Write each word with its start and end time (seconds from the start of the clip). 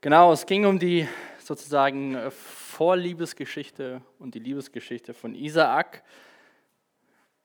Genau, 0.00 0.30
es 0.30 0.46
ging 0.46 0.64
um 0.64 0.78
die 0.78 1.08
sozusagen 1.40 2.14
äh, 2.14 2.30
Vorliebesgeschichte 2.30 4.00
und 4.20 4.36
die 4.36 4.38
Liebesgeschichte 4.38 5.12
von 5.12 5.34
Isaak 5.34 6.04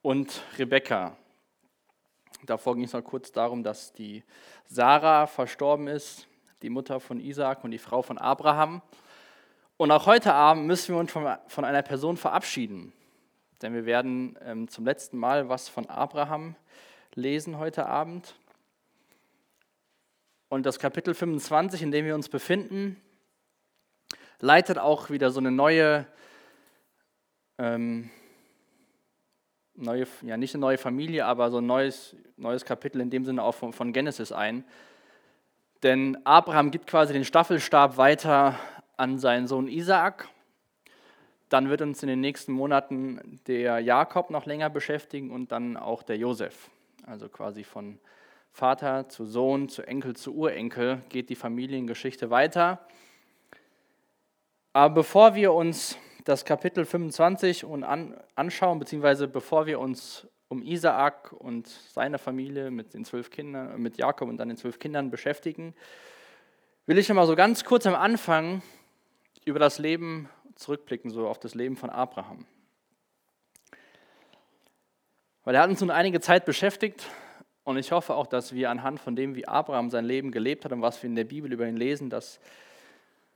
und 0.02 0.40
Rebekka. 0.56 1.16
Davor 2.46 2.76
ging 2.76 2.84
es 2.84 2.92
noch 2.92 3.02
kurz 3.02 3.32
darum, 3.32 3.64
dass 3.64 3.92
die 3.92 4.22
Sarah 4.66 5.26
verstorben 5.26 5.88
ist, 5.88 6.28
die 6.62 6.70
Mutter 6.70 7.00
von 7.00 7.18
Isaak 7.18 7.64
und 7.64 7.72
die 7.72 7.78
Frau 7.78 8.02
von 8.02 8.18
Abraham. 8.18 8.82
Und 9.76 9.90
auch 9.90 10.06
heute 10.06 10.32
Abend 10.32 10.68
müssen 10.68 10.94
wir 10.94 11.00
uns 11.00 11.10
von, 11.10 11.64
einer 11.64 11.82
Person 11.82 12.16
verabschieden, 12.16 12.92
denn 13.62 13.74
wir 13.74 13.84
werden 13.84 14.38
ähm, 14.42 14.68
zum 14.68 14.84
letzten 14.84 15.18
Mal 15.18 15.48
was 15.48 15.68
von 15.68 15.86
Abraham 15.86 16.54
lesen 17.16 17.58
heute 17.58 17.86
Abend. 17.86 18.36
Und 20.48 20.66
das 20.66 20.78
Kapitel 20.78 21.14
25, 21.14 21.82
in 21.82 21.90
dem 21.90 22.04
wir 22.04 22.14
uns 22.14 22.28
befinden, 22.28 23.00
leitet 24.40 24.78
auch 24.78 25.10
wieder 25.10 25.30
so 25.30 25.40
eine 25.40 25.50
neue, 25.50 26.06
ähm, 27.58 28.10
neue 29.74 30.06
ja 30.22 30.36
nicht 30.36 30.54
eine 30.54 30.60
neue 30.60 30.78
Familie, 30.78 31.26
aber 31.26 31.50
so 31.50 31.58
ein 31.58 31.66
neues, 31.66 32.16
neues 32.36 32.64
Kapitel 32.64 33.00
in 33.00 33.10
dem 33.10 33.24
Sinne 33.24 33.42
auch 33.42 33.54
von, 33.54 33.72
von 33.72 33.92
Genesis 33.92 34.32
ein. 34.32 34.64
Denn 35.82 36.18
Abraham 36.24 36.70
gibt 36.70 36.86
quasi 36.86 37.12
den 37.12 37.24
Staffelstab 37.24 37.96
weiter 37.96 38.58
an 38.96 39.18
seinen 39.18 39.46
Sohn 39.46 39.68
Isaak. 39.68 40.28
Dann 41.48 41.68
wird 41.68 41.82
uns 41.82 42.02
in 42.02 42.08
den 42.08 42.20
nächsten 42.20 42.52
Monaten 42.52 43.40
der 43.46 43.80
Jakob 43.80 44.30
noch 44.30 44.46
länger 44.46 44.70
beschäftigen 44.70 45.30
und 45.30 45.52
dann 45.52 45.76
auch 45.76 46.02
der 46.02 46.16
Josef. 46.16 46.70
Also 47.06 47.28
quasi 47.28 47.64
von 47.64 47.98
Vater 48.54 49.08
zu 49.08 49.24
Sohn, 49.26 49.68
zu 49.68 49.82
Enkel 49.82 50.14
zu 50.14 50.32
Urenkel 50.32 51.02
geht 51.08 51.28
die 51.28 51.34
Familiengeschichte 51.34 52.30
weiter. 52.30 52.86
Aber 54.72 54.94
bevor 54.94 55.34
wir 55.34 55.52
uns 55.52 55.98
das 56.22 56.44
Kapitel 56.44 56.84
25 56.84 57.66
anschauen, 58.36 58.78
beziehungsweise 58.78 59.26
bevor 59.26 59.66
wir 59.66 59.80
uns 59.80 60.28
um 60.46 60.62
Isaak 60.62 61.32
und 61.32 61.66
seine 61.66 62.18
Familie 62.18 62.70
mit 62.70 62.94
den 62.94 63.04
zwölf 63.04 63.28
Kindern, 63.30 63.82
mit 63.82 63.96
Jakob 63.98 64.28
und 64.28 64.36
dann 64.36 64.46
den 64.46 64.56
zwölf 64.56 64.78
Kindern 64.78 65.10
beschäftigen, 65.10 65.74
will 66.86 66.96
ich 66.96 67.10
einmal 67.10 67.26
so 67.26 67.34
ganz 67.34 67.64
kurz 67.64 67.86
am 67.86 67.96
Anfang 67.96 68.62
über 69.44 69.58
das 69.58 69.80
Leben 69.80 70.28
zurückblicken, 70.54 71.10
so 71.10 71.26
auf 71.26 71.40
das 71.40 71.56
Leben 71.56 71.76
von 71.76 71.90
Abraham. 71.90 72.46
Weil 75.42 75.56
er 75.56 75.62
hat 75.62 75.70
uns 75.70 75.80
nun 75.80 75.90
einige 75.90 76.20
Zeit 76.20 76.44
beschäftigt 76.44 77.04
und 77.64 77.78
ich 77.78 77.92
hoffe 77.92 78.14
auch, 78.14 78.26
dass 78.26 78.54
wir 78.54 78.70
anhand 78.70 79.00
von 79.00 79.16
dem, 79.16 79.34
wie 79.34 79.48
Abraham 79.48 79.90
sein 79.90 80.04
Leben 80.04 80.30
gelebt 80.30 80.64
hat 80.64 80.72
und 80.72 80.82
was 80.82 81.02
wir 81.02 81.08
in 81.08 81.16
der 81.16 81.24
Bibel 81.24 81.52
über 81.52 81.66
ihn 81.66 81.76
lesen, 81.76 82.10
dass 82.10 82.38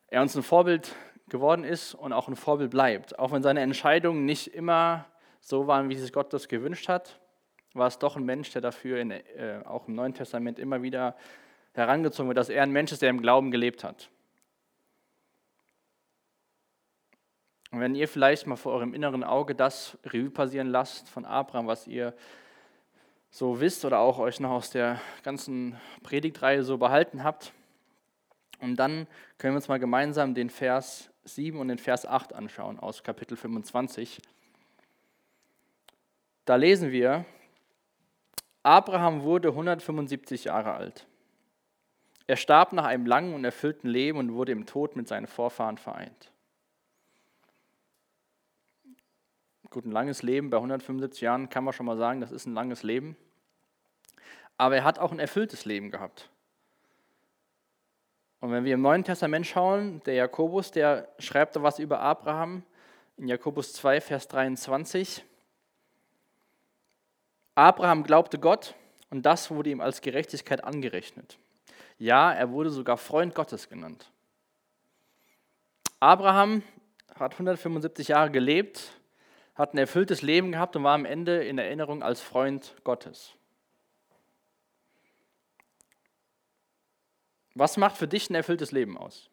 er 0.08 0.22
uns 0.22 0.36
ein 0.36 0.42
Vorbild 0.42 0.94
geworden 1.28 1.64
ist 1.64 1.94
und 1.94 2.12
auch 2.12 2.28
ein 2.28 2.36
Vorbild 2.36 2.70
bleibt. 2.70 3.18
Auch 3.18 3.32
wenn 3.32 3.42
seine 3.42 3.60
Entscheidungen 3.60 4.26
nicht 4.26 4.48
immer 4.48 5.06
so 5.40 5.66
waren, 5.66 5.88
wie 5.88 5.96
sich 5.96 6.12
Gott 6.12 6.32
das 6.32 6.48
gewünscht 6.48 6.88
hat, 6.88 7.18
war 7.74 7.86
es 7.86 7.98
doch 7.98 8.16
ein 8.16 8.24
Mensch, 8.24 8.50
der 8.50 8.60
dafür 8.60 8.98
in, 8.98 9.10
äh, 9.10 9.62
auch 9.64 9.88
im 9.88 9.94
Neuen 9.94 10.14
Testament 10.14 10.58
immer 10.58 10.82
wieder 10.82 11.16
herangezogen 11.72 12.28
wird, 12.28 12.38
dass 12.38 12.48
er 12.48 12.62
ein 12.62 12.72
Mensch 12.72 12.92
ist, 12.92 13.02
der 13.02 13.10
im 13.10 13.22
Glauben 13.22 13.50
gelebt 13.50 13.84
hat. 13.84 14.10
Und 17.70 17.80
wenn 17.80 17.94
ihr 17.94 18.08
vielleicht 18.08 18.46
mal 18.46 18.56
vor 18.56 18.72
eurem 18.72 18.94
inneren 18.94 19.22
Auge 19.22 19.54
das 19.54 19.98
Revue 20.04 20.30
passieren 20.30 20.68
lasst 20.68 21.08
von 21.08 21.24
Abraham, 21.24 21.66
was 21.66 21.86
ihr 21.86 22.14
so 23.30 23.60
wisst 23.60 23.84
oder 23.84 23.98
auch 23.98 24.18
euch 24.18 24.40
noch 24.40 24.50
aus 24.50 24.70
der 24.70 25.00
ganzen 25.22 25.78
Predigtreihe 26.02 26.62
so 26.62 26.78
behalten 26.78 27.24
habt. 27.24 27.52
Und 28.60 28.76
dann 28.76 29.06
können 29.38 29.54
wir 29.54 29.58
uns 29.58 29.68
mal 29.68 29.78
gemeinsam 29.78 30.34
den 30.34 30.50
Vers 30.50 31.10
7 31.24 31.58
und 31.58 31.68
den 31.68 31.78
Vers 31.78 32.06
8 32.06 32.34
anschauen 32.34 32.78
aus 32.78 33.02
Kapitel 33.02 33.36
25. 33.36 34.20
Da 36.44 36.56
lesen 36.56 36.90
wir, 36.90 37.24
Abraham 38.62 39.22
wurde 39.22 39.48
175 39.48 40.44
Jahre 40.44 40.72
alt. 40.72 41.06
Er 42.26 42.36
starb 42.36 42.72
nach 42.72 42.84
einem 42.84 43.06
langen 43.06 43.34
und 43.34 43.44
erfüllten 43.44 43.88
Leben 43.88 44.18
und 44.18 44.34
wurde 44.34 44.52
im 44.52 44.66
Tod 44.66 44.96
mit 44.96 45.08
seinen 45.08 45.26
Vorfahren 45.26 45.78
vereint. 45.78 46.30
Gut, 49.78 49.86
ein 49.86 49.92
langes 49.92 50.24
Leben 50.24 50.50
bei 50.50 50.56
175 50.56 51.20
Jahren 51.20 51.48
kann 51.50 51.62
man 51.62 51.72
schon 51.72 51.86
mal 51.86 51.96
sagen, 51.96 52.20
das 52.20 52.32
ist 52.32 52.46
ein 52.46 52.54
langes 52.54 52.82
Leben. 52.82 53.16
Aber 54.56 54.74
er 54.74 54.82
hat 54.82 54.98
auch 54.98 55.12
ein 55.12 55.20
erfülltes 55.20 55.66
Leben 55.66 55.92
gehabt. 55.92 56.30
Und 58.40 58.50
wenn 58.50 58.64
wir 58.64 58.74
im 58.74 58.82
Neuen 58.82 59.04
Testament 59.04 59.46
schauen, 59.46 60.02
der 60.02 60.14
Jakobus, 60.14 60.72
der 60.72 61.08
schreibt 61.20 61.54
da 61.54 61.62
was 61.62 61.78
über 61.78 62.00
Abraham 62.00 62.64
in 63.18 63.28
Jakobus 63.28 63.72
2, 63.74 64.00
Vers 64.00 64.26
23. 64.26 65.24
Abraham 67.54 68.02
glaubte 68.02 68.40
Gott 68.40 68.74
und 69.10 69.24
das 69.24 69.48
wurde 69.48 69.70
ihm 69.70 69.80
als 69.80 70.00
Gerechtigkeit 70.00 70.64
angerechnet. 70.64 71.38
Ja, 71.98 72.32
er 72.32 72.50
wurde 72.50 72.70
sogar 72.70 72.96
Freund 72.96 73.32
Gottes 73.32 73.68
genannt. 73.68 74.10
Abraham 76.00 76.64
hat 77.14 77.34
175 77.34 78.08
Jahre 78.08 78.32
gelebt 78.32 78.97
hat 79.58 79.74
ein 79.74 79.78
erfülltes 79.78 80.22
Leben 80.22 80.52
gehabt 80.52 80.76
und 80.76 80.84
war 80.84 80.94
am 80.94 81.04
Ende 81.04 81.44
in 81.44 81.58
Erinnerung 81.58 82.04
als 82.04 82.20
Freund 82.20 82.76
Gottes. 82.84 83.34
Was 87.54 87.76
macht 87.76 87.96
für 87.96 88.06
dich 88.06 88.30
ein 88.30 88.36
erfülltes 88.36 88.70
Leben 88.70 88.96
aus? 88.96 89.28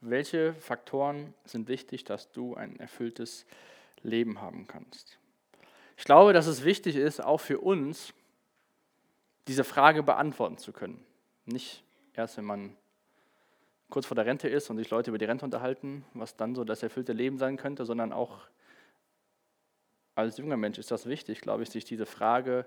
Welche 0.00 0.54
Faktoren 0.54 1.34
sind 1.44 1.66
wichtig, 1.66 2.04
dass 2.04 2.30
du 2.30 2.54
ein 2.54 2.78
erfülltes 2.78 3.46
Leben 4.02 4.40
haben 4.40 4.68
kannst? 4.68 5.18
Ich 5.96 6.04
glaube, 6.04 6.32
dass 6.32 6.46
es 6.46 6.64
wichtig 6.64 6.94
ist, 6.94 7.20
auch 7.20 7.40
für 7.40 7.58
uns, 7.58 8.14
diese 9.48 9.64
Frage 9.64 10.04
beantworten 10.04 10.58
zu 10.58 10.72
können. 10.72 11.04
Nicht 11.46 11.82
erst, 12.12 12.36
wenn 12.36 12.44
man 12.44 12.76
kurz 13.90 14.06
vor 14.06 14.14
der 14.14 14.26
Rente 14.26 14.48
ist 14.48 14.70
und 14.70 14.76
sich 14.76 14.90
Leute 14.90 15.10
über 15.10 15.18
die 15.18 15.24
Rente 15.24 15.44
unterhalten, 15.44 16.04
was 16.14 16.36
dann 16.36 16.54
so 16.54 16.64
das 16.64 16.82
erfüllte 16.82 17.12
Leben 17.12 17.38
sein 17.38 17.56
könnte, 17.56 17.84
sondern 17.84 18.12
auch 18.12 18.48
als 20.14 20.38
junger 20.38 20.56
Mensch 20.56 20.78
ist 20.78 20.90
das 20.90 21.06
wichtig, 21.06 21.40
glaube 21.40 21.64
ich, 21.64 21.70
sich 21.70 21.84
diese 21.84 22.06
Frage 22.06 22.66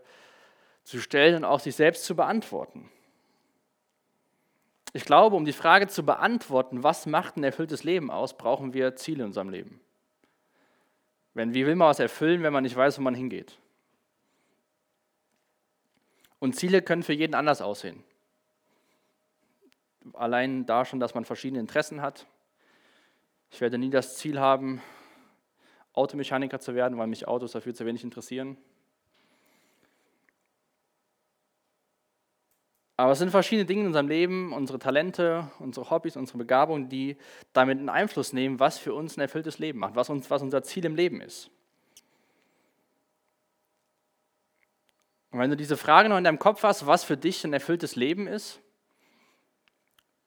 zu 0.84 1.00
stellen 1.00 1.36
und 1.36 1.46
auch 1.46 1.60
sich 1.60 1.76
selbst 1.76 2.06
zu 2.06 2.16
beantworten. 2.16 2.90
Ich 4.94 5.06
glaube, 5.06 5.36
um 5.36 5.46
die 5.46 5.54
Frage 5.54 5.88
zu 5.88 6.04
beantworten, 6.04 6.84
was 6.84 7.06
macht 7.06 7.38
ein 7.38 7.44
erfülltes 7.44 7.84
Leben 7.84 8.10
aus, 8.10 8.38
brauchen 8.38 8.74
wir 8.74 8.96
Ziele 8.96 9.24
in 9.24 9.28
unserem 9.28 9.50
Leben. 9.50 9.80
Wenn, 11.34 11.54
wie 11.54 11.66
will 11.66 11.76
man 11.76 11.90
was 11.90 12.00
erfüllen, 12.00 12.42
wenn 12.42 12.54
man 12.54 12.64
nicht 12.64 12.76
weiß, 12.76 12.98
wo 12.98 13.02
man 13.02 13.16
hingeht? 13.16 13.60
Und 16.40 16.56
Ziele 16.56 16.82
können 16.82 17.04
für 17.04 17.14
jeden 17.14 17.36
anders 17.36 17.62
aussehen 17.62 18.04
allein 20.18 20.66
da 20.66 20.86
schon, 20.86 21.00
dass 21.00 21.16
man 21.16 21.26
verschiedene 21.26 21.60
Interessen 21.60 22.02
hat. 22.02 22.26
Ich 23.52 23.62
werde 23.62 23.78
nie 23.78 23.90
das 23.90 24.18
Ziel 24.18 24.40
haben, 24.40 24.82
Automechaniker 25.94 26.60
zu 26.60 26.76
werden, 26.76 26.98
weil 26.98 27.08
mich 27.08 27.28
Autos 27.28 27.54
dafür 27.54 27.74
zu 27.74 27.86
wenig 27.86 28.04
interessieren. 28.04 28.58
Aber 33.00 33.12
es 33.12 33.20
sind 33.20 33.30
verschiedene 33.30 33.66
Dinge 33.66 33.82
in 33.82 33.88
unserem 33.88 34.08
Leben, 34.08 34.54
unsere 34.54 34.80
Talente, 34.80 35.52
unsere 35.60 35.92
Hobbys, 35.92 36.18
unsere 36.18 36.40
Begabungen, 36.40 36.90
die 36.90 37.16
damit 37.54 37.78
einen 37.78 37.90
Einfluss 37.90 38.34
nehmen, 38.34 38.60
was 38.60 38.80
für 38.80 38.96
uns 38.96 39.18
ein 39.18 39.22
erfülltes 39.22 39.60
Leben 39.60 39.80
macht, 39.80 39.96
was, 39.96 40.10
uns, 40.10 40.32
was 40.32 40.42
unser 40.42 40.64
Ziel 40.64 40.84
im 40.84 40.96
Leben 40.96 41.22
ist. 41.22 41.52
Und 45.30 45.40
wenn 45.40 45.52
du 45.52 45.56
diese 45.56 45.78
Frage 45.78 46.10
noch 46.10 46.18
in 46.18 46.24
deinem 46.24 46.40
Kopf 46.40 46.64
hast, 46.64 46.88
was 46.88 47.04
für 47.04 47.18
dich 47.18 47.44
ein 47.44 47.54
erfülltes 47.54 47.96
Leben 47.96 48.26
ist, 48.26 48.60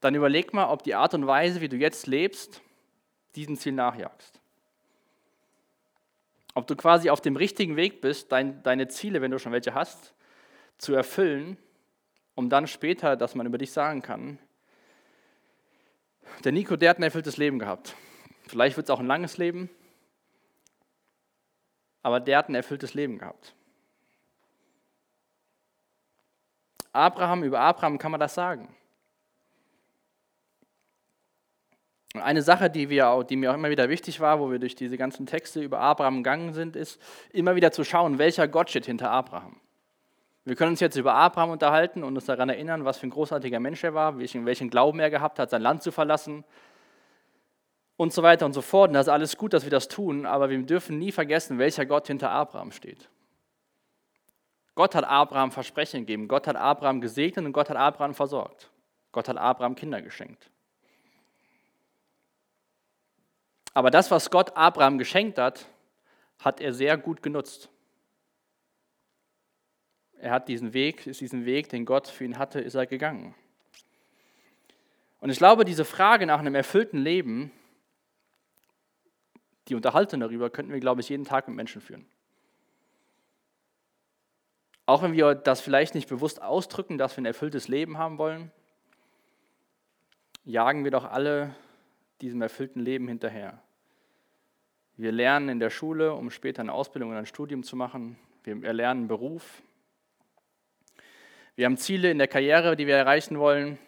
dann 0.01 0.15
überleg 0.15 0.53
mal, 0.53 0.71
ob 0.71 0.83
die 0.83 0.95
Art 0.95 1.15
und 1.15 1.27
Weise, 1.27 1.61
wie 1.61 1.69
du 1.69 1.77
jetzt 1.77 2.07
lebst, 2.07 2.61
diesem 3.35 3.57
Ziel 3.57 3.73
nachjagst. 3.73 4.41
Ob 6.55 6.67
du 6.67 6.75
quasi 6.75 7.11
auf 7.11 7.21
dem 7.21 7.37
richtigen 7.37 7.77
Weg 7.77 8.01
bist, 8.01 8.33
dein, 8.33 8.63
deine 8.63 8.89
Ziele, 8.89 9.21
wenn 9.21 9.31
du 9.31 9.39
schon 9.39 9.53
welche 9.53 9.75
hast, 9.75 10.15
zu 10.79 10.95
erfüllen, 10.95 11.57
um 12.35 12.49
dann 12.49 12.67
später, 12.67 13.17
dass 13.17 13.35
man 13.35 13.47
über 13.47 13.59
dich 13.59 13.73
sagen 13.73 14.03
kann, 14.03 14.39
der 16.45 16.53
Nico, 16.53 16.77
der 16.77 16.91
hat 16.91 16.99
ein 16.99 17.03
erfülltes 17.03 17.37
Leben 17.37 17.59
gehabt. 17.59 17.95
Vielleicht 18.47 18.77
wird 18.77 18.89
es 18.89 18.91
auch 18.91 19.01
ein 19.01 19.07
langes 19.07 19.37
Leben, 19.37 19.69
aber 22.03 22.19
der 22.19 22.39
hat 22.39 22.49
ein 22.49 22.55
erfülltes 22.55 22.95
Leben 22.95 23.19
gehabt. 23.19 23.55
Abraham, 26.93 27.45
über 27.45 27.61
Abraham 27.61 27.99
kann 27.99 28.11
man 28.11 28.21
das 28.21 28.35
sagen. 28.35 28.75
Eine 32.15 32.43
Sache, 32.43 32.71
die, 32.71 32.91
wir, 32.91 33.25
die 33.29 33.37
mir 33.37 33.51
auch 33.51 33.55
immer 33.55 33.71
wieder 33.71 33.89
wichtig 33.89 34.19
war, 34.19 34.41
wo 34.41 34.51
wir 34.51 34.59
durch 34.59 34.75
diese 34.75 34.97
ganzen 34.97 35.27
Texte 35.27 35.61
über 35.61 35.79
Abraham 35.79 36.17
gegangen 36.17 36.53
sind, 36.53 36.75
ist 36.75 37.01
immer 37.33 37.55
wieder 37.55 37.71
zu 37.71 37.85
schauen, 37.85 38.19
welcher 38.19 38.49
Gott 38.49 38.71
steht 38.71 38.87
hinter 38.87 39.11
Abraham. 39.11 39.61
Wir 40.45 40.57
können 40.57 40.73
uns 40.73 40.81
jetzt 40.81 40.97
über 40.97 41.15
Abraham 41.15 41.51
unterhalten 41.51 42.03
und 42.03 42.17
uns 42.17 42.25
daran 42.25 42.49
erinnern, 42.49 42.85
was 42.85 42.99
für 42.99 43.07
ein 43.07 43.11
großartiger 43.11 43.61
Mensch 43.61 43.85
er 43.85 43.95
war, 43.95 44.19
welchen, 44.19 44.45
welchen 44.47 44.71
Glauben 44.71 44.99
er 44.99 45.11
gehabt 45.11 45.39
hat, 45.39 45.51
sein 45.51 45.63
Land 45.63 45.83
zu 45.83 45.93
verlassen 45.93 46.45
und 47.97 48.13
so 48.13 48.25
weiter 48.25 48.47
und 48.47 48.55
so 48.55 48.63
fort. 48.63 48.89
Und 48.89 48.95
das 48.95 49.07
ist 49.07 49.13
alles 49.13 49.37
gut, 49.37 49.53
dass 49.53 49.63
wir 49.63 49.71
das 49.71 49.87
tun, 49.87 50.27
aber 50.27 50.51
wir 50.51 50.59
dürfen 50.63 50.99
nie 50.99 51.13
vergessen, 51.13 51.59
welcher 51.59 51.87
Gott 51.87 52.09
hinter 52.09 52.31
Abraham 52.31 52.73
steht. 52.73 53.09
Gott 54.75 54.95
hat 54.97 55.05
Abraham 55.05 55.53
Versprechen 55.53 56.01
gegeben, 56.01 56.27
Gott 56.27 56.49
hat 56.49 56.57
Abraham 56.57 57.01
gesegnet 57.01 57.45
und 57.45 57.53
Gott 57.53 57.71
hat 57.71 57.77
Abraham 57.77 58.15
versorgt. 58.15 58.71
Gott 59.13 59.29
hat 59.29 59.37
Abraham 59.37 59.77
Kinder 59.77 60.03
geschenkt. 60.03 60.51
Aber 63.73 63.91
das, 63.91 64.11
was 64.11 64.31
Gott 64.31 64.57
Abraham 64.57 64.99
geschenkt 64.99 65.39
hat, 65.39 65.67
hat 66.39 66.61
er 66.61 66.73
sehr 66.73 66.97
gut 66.97 67.23
genutzt. 67.23 67.69
Er 70.19 70.33
hat 70.33 70.49
diesen 70.49 70.73
Weg, 70.73 71.07
ist 71.07 71.21
diesen 71.21 71.45
Weg, 71.45 71.69
den 71.69 71.85
Gott 71.85 72.09
für 72.09 72.25
ihn 72.25 72.39
hatte, 72.39 72.61
ist 72.61 72.75
er 72.75 72.87
gegangen. 72.87 73.35
Und 75.21 75.31
ich 75.31 75.39
glaube, 75.39 75.65
diese 75.65 75.85
Frage 75.85 76.27
nach 76.27 76.41
einem 76.41 76.55
erfüllten 76.55 76.99
Leben, 76.99 77.53
die 79.69 79.75
Unterhaltung 79.75 80.21
darüber, 80.21 80.51
könnten 80.51 80.73
wir, 80.73 80.81
glaube 80.81 81.01
ich, 81.01 81.09
jeden 81.09 81.25
Tag 81.25 81.47
mit 81.47 81.57
Menschen 81.57 81.81
führen. 81.81 82.07
Auch 84.87 85.03
wenn 85.03 85.13
wir 85.13 85.35
das 85.35 85.61
vielleicht 85.61 85.95
nicht 85.95 86.09
bewusst 86.09 86.43
ausdrücken, 86.43 86.99
dass 86.99 87.17
wir 87.17 87.23
ein 87.23 87.27
erfülltes 87.27 87.69
Leben 87.69 87.97
haben 87.97 88.19
wollen, 88.19 88.51
jagen 90.45 90.85
wir 90.85 90.91
doch 90.91 91.05
alle 91.05 91.55
diesem 92.21 92.43
erfüllten 92.43 92.81
Leben 92.81 93.09
hinterher. 93.09 93.63
Wir 94.97 95.13
lernen 95.13 95.49
in 95.49 95.61
der 95.61 95.71
Schule, 95.71 96.13
um 96.15 96.31
später 96.31 96.61
eine 96.61 96.73
Ausbildung 96.73 97.11
oder 97.11 97.21
ein 97.21 97.27
Studium 97.27 97.63
zu 97.63 97.77
machen. 97.77 98.19
Wir 98.45 98.63
erlernen 98.65 99.03
einen 99.03 99.09
Beruf. 99.09 99.63
Wir 101.57 101.67
haben 101.67 101.77
Ziele 101.77 102.11
in 102.11 102.19
der 102.19 102.29
Karriere, 102.29 102.77
die 102.77 102.87
wir 102.87 102.97
erreichen 102.97 103.39
wollen. 103.39 103.79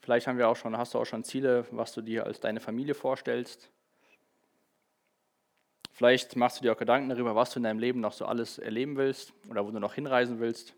Vielleicht 0.00 0.26
haben 0.26 0.38
wir 0.38 0.48
auch 0.48 0.56
schon, 0.56 0.76
hast 0.76 0.94
du 0.94 0.98
auch 0.98 1.04
schon 1.04 1.24
Ziele, 1.24 1.66
was 1.70 1.92
du 1.92 2.00
dir 2.00 2.26
als 2.26 2.40
deine 2.40 2.60
Familie 2.60 2.94
vorstellst. 2.94 3.70
Vielleicht 5.92 6.34
machst 6.36 6.58
du 6.58 6.62
dir 6.62 6.72
auch 6.72 6.78
Gedanken 6.78 7.08
darüber, 7.08 7.36
was 7.36 7.50
du 7.50 7.58
in 7.58 7.64
deinem 7.64 7.78
Leben 7.78 8.00
noch 8.00 8.12
so 8.12 8.24
alles 8.24 8.58
erleben 8.58 8.96
willst 8.96 9.32
oder 9.48 9.64
wo 9.64 9.70
du 9.70 9.78
noch 9.78 9.94
hinreisen 9.94 10.40
willst. 10.40 10.74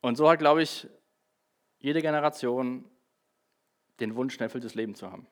Und 0.00 0.16
so 0.16 0.28
hat, 0.28 0.38
glaube 0.38 0.62
ich, 0.62 0.88
jede 1.78 2.02
Generation 2.02 2.84
den 4.02 4.16
Wunsch, 4.16 4.38
ein 4.38 4.42
erfülltes 4.42 4.74
Leben 4.74 4.94
zu 4.94 5.10
haben. 5.10 5.26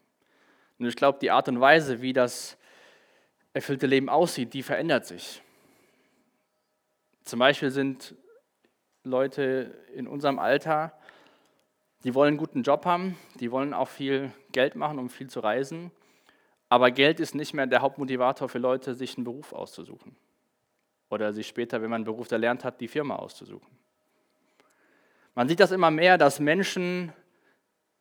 Und 0.79 0.87
ich 0.87 0.97
glaube, 0.97 1.19
die 1.21 1.31
Art 1.31 1.49
und 1.49 1.61
Weise, 1.61 2.01
wie 2.01 2.15
das 2.15 2.57
erfüllte 3.53 3.87
Leben 3.87 4.09
aussieht, 4.09 4.55
die 4.55 4.63
verändert 4.63 5.07
sich. 5.07 5.43
Zum 7.25 7.39
Beispiel 7.39 7.71
sind 7.71 8.15
Leute 9.05 9.77
in 9.95 10.07
unserem 10.07 10.39
Alter, 10.39 10.93
die 12.05 12.15
wollen 12.15 12.29
einen 12.29 12.37
guten 12.39 12.63
Job 12.63 12.87
haben, 12.87 13.19
die 13.41 13.51
wollen 13.51 13.75
auch 13.75 13.89
viel 13.89 14.33
Geld 14.53 14.75
machen, 14.75 14.99
um 14.99 15.11
viel 15.11 15.29
zu 15.29 15.41
reisen. 15.41 15.91
Aber 16.71 16.91
Geld 16.91 17.21
ist 17.21 17.35
nicht 17.35 17.53
mehr 17.53 17.67
der 17.67 17.83
Hauptmotivator 17.83 18.49
für 18.49 18.59
Leute, 18.59 18.95
sich 18.95 19.17
einen 19.17 19.25
Beruf 19.25 19.53
auszusuchen. 19.53 20.17
Oder 21.11 21.33
sich 21.33 21.49
später, 21.49 21.83
wenn 21.83 21.91
man 21.91 21.99
einen 21.99 22.05
Beruf 22.05 22.31
erlernt 22.31 22.65
hat, 22.65 22.81
die 22.81 22.89
Firma 22.89 23.17
auszusuchen. 23.17 23.69
Man 25.35 25.49
sieht 25.49 25.61
das 25.61 25.73
immer 25.73 25.91
mehr, 25.91 26.17
dass 26.17 26.41
Menschen 26.41 27.13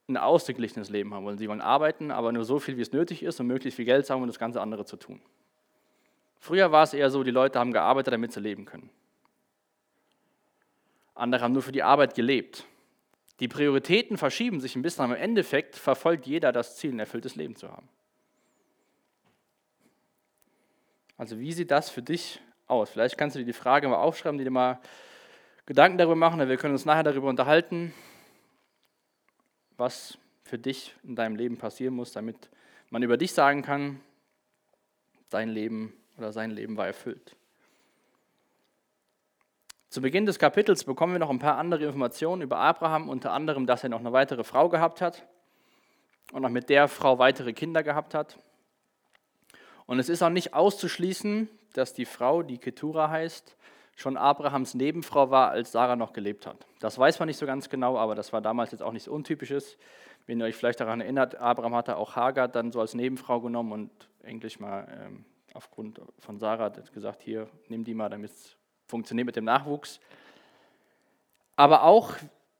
ein 0.10 0.18
ausgeglichenes 0.18 0.90
Leben 0.90 1.14
haben 1.14 1.24
wollen. 1.24 1.38
Sie 1.38 1.48
wollen 1.48 1.62
arbeiten, 1.62 2.12
aber 2.12 2.32
nur 2.32 2.44
so 2.44 2.60
viel, 2.60 2.78
wie 2.78 2.82
es 2.82 2.92
nötig 2.92 3.24
ist 3.24 3.40
und 3.40 3.48
möglichst 3.48 3.76
viel 3.76 3.86
Geld 3.86 4.10
haben, 4.10 4.22
um 4.22 4.28
das 4.28 4.40
ganze 4.40 4.60
andere 4.60 4.86
zu 4.86 4.98
tun. 4.98 5.22
Früher 6.40 6.72
war 6.72 6.84
es 6.84 6.94
eher 6.94 7.10
so, 7.10 7.24
die 7.24 7.32
Leute 7.32 7.60
haben 7.60 7.72
gearbeitet, 7.72 8.14
damit 8.14 8.32
sie 8.32 8.40
leben 8.40 8.66
können. 8.66 8.90
Andere 11.16 11.44
haben 11.44 11.54
nur 11.54 11.62
für 11.62 11.72
die 11.72 11.84
Arbeit 11.84 12.16
gelebt. 12.16 12.66
Die 13.40 13.48
Prioritäten 13.48 14.18
verschieben 14.18 14.60
sich 14.60 14.76
ein 14.76 14.82
bisschen, 14.82 15.04
aber 15.04 15.18
im 15.18 15.22
Endeffekt 15.22 15.76
verfolgt 15.76 16.26
jeder 16.26 16.52
das 16.52 16.78
Ziel, 16.78 16.94
ein 16.94 17.00
erfülltes 17.00 17.36
Leben 17.36 17.56
zu 17.56 17.70
haben. 17.70 17.88
Also 21.18 21.40
wie 21.40 21.52
sieht 21.52 21.72
das 21.72 21.90
für 21.90 22.02
dich 22.02 22.42
aus? 22.68 22.90
Vielleicht 22.90 23.18
kannst 23.18 23.36
du 23.36 23.40
dir 23.40 23.46
die 23.46 23.54
Frage 23.54 23.88
mal 23.90 23.98
aufschreiben, 23.98 24.38
die 24.38 24.46
dir 24.46 24.52
mal 24.52 24.80
Gedanken 25.66 25.98
darüber 25.98 26.16
machen, 26.16 26.40
wir 26.48 26.58
können 26.58 26.74
uns 26.74 26.86
nachher 26.86 27.04
darüber 27.04 27.30
unterhalten 27.30 27.94
was 29.80 30.18
für 30.44 30.58
dich 30.58 30.94
in 31.04 31.16
deinem 31.16 31.36
Leben 31.36 31.58
passieren 31.58 31.94
muss, 31.94 32.12
damit 32.12 32.50
man 32.90 33.04
über 33.04 33.18
dich 33.18 33.34
sagen 33.34 33.62
kann, 33.62 34.02
dein 35.30 35.50
Leben 35.50 35.94
oder 36.18 36.31
sein 36.31 36.52
Leben 36.52 36.76
war 36.76 36.88
erfüllt. 36.88 37.36
Zu 39.90 40.02
Beginn 40.02 40.26
des 40.26 40.38
Kapitels 40.38 40.84
bekommen 40.84 41.14
wir 41.14 41.20
noch 41.20 41.30
ein 41.30 41.40
paar 41.40 41.58
andere 41.58 41.86
Informationen 41.86 42.42
über 42.42 42.58
Abraham, 42.58 43.10
unter 43.10 43.31
anderem, 43.31 43.66
dass 43.66 43.84
er 43.84 43.90
noch 43.90 44.00
eine 44.00 44.14
weitere 44.14 44.44
Frau 44.44 44.70
gehabt 44.70 45.02
hat 45.02 45.26
und 46.32 46.46
auch 46.46 46.50
mit 46.50 46.70
der 46.70 46.88
Frau 46.88 47.18
weitere 47.18 47.54
Kinder 47.54 47.82
gehabt 47.82 48.14
hat. 48.14 48.38
Und 49.88 49.98
es 49.98 50.10
ist 50.10 50.22
auch 50.22 50.30
nicht 50.30 50.54
auszuschließen, 50.54 51.50
dass 51.74 51.94
die 51.94 52.06
Frau, 52.06 52.44
die 52.44 52.60
Ketura 52.60 53.10
heißt, 53.10 53.56
schon 54.00 54.16
Abrahams 54.16 54.75
Nebenfrau 54.75 55.30
war, 55.30 55.51
als 55.51 55.74
Sarah 55.74 55.98
noch 55.98 56.13
gelebt 56.13 56.48
hat. 56.48 56.66
Das 56.80 56.98
weiß 56.98 57.19
man 57.19 57.28
nicht 57.28 57.38
so 57.38 57.46
ganz 57.46 57.69
genau, 57.69 57.98
aber 57.98 58.16
das 58.16 58.31
war 58.31 58.40
damals 58.42 58.72
jetzt 58.72 58.81
auch 58.81 58.94
nichts 58.94 59.10
Untypisches. 59.10 59.78
Wenn 60.25 60.40
ihr 60.40 60.46
euch 60.46 60.56
vielleicht 60.56 60.80
daran 60.80 61.01
erinnert, 61.01 61.36
Abraham 61.36 61.75
hatte 61.75 61.98
auch 61.98 62.16
Hagar 62.16 62.48
dann 62.48 62.72
so 62.72 62.80
als 62.80 62.94
Nebenfrau 62.94 63.42
genommen 63.42 63.74
und 63.74 63.92
eigentlich 64.24 64.60
mal 64.60 64.88
ähm, 65.06 65.25
aufgrund 65.54 66.00
von 66.19 66.40
Sarah 66.40 66.69
gesagt, 66.69 67.24
hier, 67.24 67.50
nimm 67.68 67.84
die 67.84 67.94
mal, 67.94 68.10
damit 68.10 68.31
es 68.31 68.56
funktioniert 68.88 69.25
mit 69.25 69.36
dem 69.36 69.44
Nachwuchs. 69.44 70.00
Aber 71.57 71.84
auch, 71.84 72.13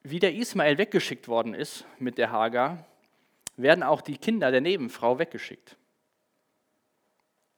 wie 0.04 0.20
der 0.20 0.36
Ismael 0.36 0.78
weggeschickt 0.78 1.30
worden 1.30 1.54
ist 1.54 1.86
mit 2.00 2.18
der 2.18 2.32
Hagar, 2.32 2.86
werden 3.56 3.84
auch 3.84 4.02
die 4.02 4.18
Kinder 4.18 4.52
der 4.52 4.62
Nebenfrau 4.62 5.20
weggeschickt. 5.20 5.78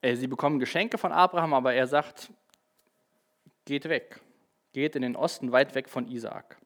Äh, 0.02 0.16
sie 0.16 0.28
bekommen 0.28 0.60
Geschenke 0.60 1.00
von 1.00 1.12
Abraham, 1.12 1.56
aber 1.56 1.74
er 1.74 1.88
sagt, 1.88 2.32
geht 3.66 3.90
weg, 3.90 4.20
geht 4.74 4.96
in 4.96 5.02
den 5.02 5.16
Osten 5.16 5.52
weit 5.52 5.76
weg 5.76 5.90
von 5.90 6.08
Isaak. 6.08 6.58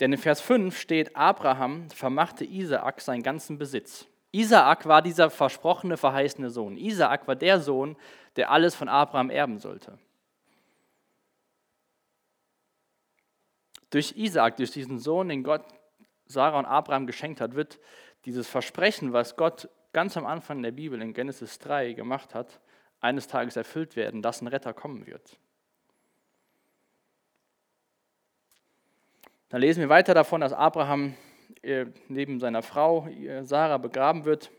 Denn 0.00 0.12
in 0.12 0.18
Vers 0.18 0.40
5 0.40 0.78
steht, 0.78 1.16
Abraham 1.16 1.90
vermachte 1.90 2.44
Isaak 2.44 3.00
seinen 3.00 3.22
ganzen 3.22 3.58
Besitz. 3.58 4.06
Isaak 4.30 4.86
war 4.86 5.02
dieser 5.02 5.30
versprochene, 5.30 5.96
verheißene 5.96 6.50
Sohn. 6.50 6.76
Isaak 6.76 7.26
war 7.26 7.34
der 7.34 7.60
Sohn, 7.60 7.96
der 8.36 8.50
alles 8.50 8.74
von 8.74 8.88
Abraham 8.88 9.30
erben 9.30 9.58
sollte. 9.58 9.98
Durch 13.90 14.12
Isaak, 14.16 14.56
durch 14.56 14.70
diesen 14.70 14.98
Sohn, 14.98 15.28
den 15.30 15.42
Gott 15.42 15.64
Sarah 16.26 16.58
und 16.58 16.66
Abraham 16.66 17.06
geschenkt 17.06 17.40
hat, 17.40 17.54
wird 17.54 17.80
dieses 18.26 18.46
Versprechen, 18.46 19.14
was 19.14 19.36
Gott 19.36 19.68
ganz 19.92 20.16
am 20.16 20.26
Anfang 20.26 20.62
der 20.62 20.72
Bibel 20.72 21.00
in 21.00 21.14
Genesis 21.14 21.58
3 21.58 21.94
gemacht 21.94 22.34
hat, 22.34 22.60
eines 23.00 23.26
Tages 23.26 23.56
erfüllt 23.56 23.96
werden, 23.96 24.22
dass 24.22 24.40
ein 24.40 24.46
Retter 24.48 24.72
kommen 24.72 25.06
wird. 25.06 25.38
Dann 29.48 29.60
lesen 29.60 29.80
wir 29.80 29.88
weiter 29.88 30.14
davon, 30.14 30.40
dass 30.40 30.52
Abraham 30.52 31.14
äh, 31.62 31.86
neben 32.08 32.38
seiner 32.38 32.62
Frau 32.62 33.06
äh, 33.06 33.44
Sarah 33.44 33.78
begraben 33.78 34.24
wird. 34.24 34.50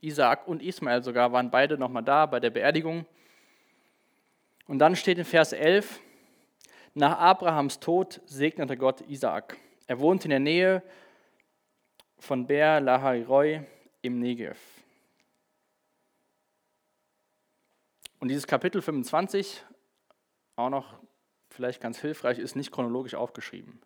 Isaak 0.00 0.46
und 0.46 0.62
Ismael 0.62 1.02
sogar 1.02 1.32
waren 1.32 1.50
beide 1.50 1.76
nochmal 1.76 2.04
da 2.04 2.26
bei 2.26 2.38
der 2.38 2.50
Beerdigung. 2.50 3.04
Und 4.68 4.78
dann 4.78 4.94
steht 4.94 5.18
in 5.18 5.24
Vers 5.24 5.52
11, 5.52 6.00
nach 6.94 7.18
Abrahams 7.18 7.80
Tod 7.80 8.20
segnete 8.26 8.76
Gott 8.76 9.00
Isaak. 9.08 9.56
Er 9.86 9.98
wohnte 9.98 10.26
in 10.26 10.30
der 10.30 10.40
Nähe 10.40 10.82
von 12.18 12.46
Ber 12.46 12.80
Lahairoi 12.80 13.62
im 14.02 14.20
Negev. 14.20 14.77
Und 18.20 18.28
dieses 18.28 18.46
Kapitel 18.46 18.82
25, 18.82 19.64
auch 20.56 20.70
noch 20.70 20.94
vielleicht 21.50 21.80
ganz 21.80 21.98
hilfreich, 21.98 22.38
ist 22.38 22.56
nicht 22.56 22.72
chronologisch 22.72 23.14
aufgeschrieben. 23.14 23.80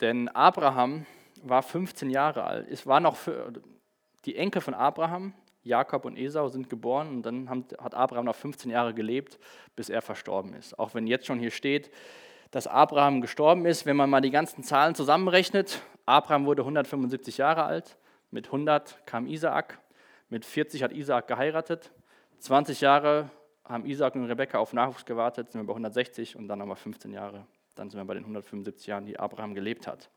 Denn 0.00 0.28
Abraham 0.28 1.06
war 1.42 1.62
15 1.62 2.10
Jahre 2.10 2.44
alt. 2.44 2.68
Es 2.68 2.86
war 2.86 3.00
noch 3.00 3.16
für, 3.16 3.52
die 4.24 4.36
Enkel 4.36 4.60
von 4.60 4.74
Abraham, 4.74 5.32
Jakob 5.62 6.04
und 6.04 6.16
Esau, 6.16 6.48
sind 6.48 6.68
geboren 6.68 7.08
und 7.08 7.22
dann 7.22 7.48
hat 7.48 7.94
Abraham 7.94 8.26
noch 8.26 8.34
15 8.34 8.70
Jahre 8.70 8.94
gelebt, 8.94 9.38
bis 9.74 9.88
er 9.88 10.02
verstorben 10.02 10.54
ist. 10.54 10.78
Auch 10.78 10.94
wenn 10.94 11.06
jetzt 11.06 11.26
schon 11.26 11.38
hier 11.38 11.50
steht, 11.50 11.90
dass 12.50 12.66
Abraham 12.66 13.20
gestorben 13.20 13.64
ist, 13.64 13.86
wenn 13.86 13.96
man 13.96 14.10
mal 14.10 14.20
die 14.20 14.30
ganzen 14.30 14.62
Zahlen 14.62 14.94
zusammenrechnet, 14.94 15.80
Abraham 16.04 16.44
wurde 16.44 16.62
175 16.62 17.38
Jahre 17.38 17.64
alt, 17.64 17.96
mit 18.30 18.46
100 18.46 19.06
kam 19.06 19.26
Isaak, 19.26 19.78
mit 20.28 20.44
40 20.44 20.82
hat 20.82 20.92
Isaak 20.92 21.28
geheiratet, 21.28 21.92
20 22.42 22.80
Jahre 22.80 23.30
haben 23.64 23.86
Isaac 23.86 24.16
und 24.16 24.24
Rebekka 24.24 24.58
auf 24.58 24.72
Nachwuchs 24.72 25.04
gewartet, 25.04 25.52
sind 25.52 25.60
wir 25.60 25.66
bei 25.66 25.72
160 25.72 26.34
und 26.34 26.48
dann 26.48 26.58
nochmal 26.58 26.76
15 26.76 27.12
Jahre. 27.12 27.46
Dann 27.76 27.88
sind 27.88 28.00
wir 28.00 28.04
bei 28.04 28.14
den 28.14 28.24
175 28.24 28.88
Jahren, 28.88 29.06
die 29.06 29.16
Abraham 29.16 29.54
gelebt 29.54 29.86
hat. 29.86 30.10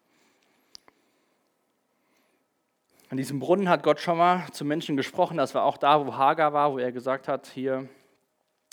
An 3.12 3.18
diesem 3.18 3.40
Brunnen 3.40 3.70
hat 3.70 3.84
Gott 3.84 4.00
schon 4.00 4.18
mal 4.18 4.52
zu 4.52 4.66
Menschen 4.66 4.98
gesprochen. 4.98 5.38
Das 5.38 5.54
war 5.54 5.64
auch 5.64 5.78
da, 5.78 6.04
wo 6.04 6.16
Hagar 6.16 6.52
war, 6.52 6.74
wo 6.74 6.80
er 6.80 6.92
gesagt 6.92 7.28
hat, 7.28 7.46
hier, 7.46 7.88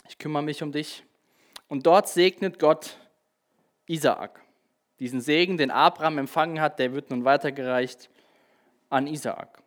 ich 0.08 0.16
kümmere 0.16 0.42
mich 0.42 0.62
um 0.62 0.72
dich. 0.72 1.04
Und 1.68 1.86
dort 1.86 2.08
segnet 2.08 2.58
Gott 2.58 2.96
Isaak. 3.86 4.40
Diesen 4.98 5.20
Segen, 5.20 5.58
den 5.58 5.70
Abraham 5.70 6.16
empfangen 6.16 6.58
hat, 6.58 6.78
der 6.78 6.94
wird 6.94 7.10
nun 7.10 7.26
weitergereicht 7.26 8.08
an 8.88 9.06
Isaak. 9.06 9.61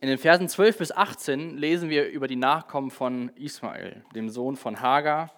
In 0.00 0.08
den 0.08 0.18
Versen 0.18 0.48
12 0.48 0.78
bis 0.78 0.92
18 0.92 1.56
lesen 1.56 1.90
wir 1.90 2.08
über 2.08 2.28
die 2.28 2.36
Nachkommen 2.36 2.90
von 2.90 3.30
Ismael, 3.36 4.04
dem 4.14 4.30
Sohn 4.30 4.56
von 4.56 4.80
Hagar. 4.80 5.32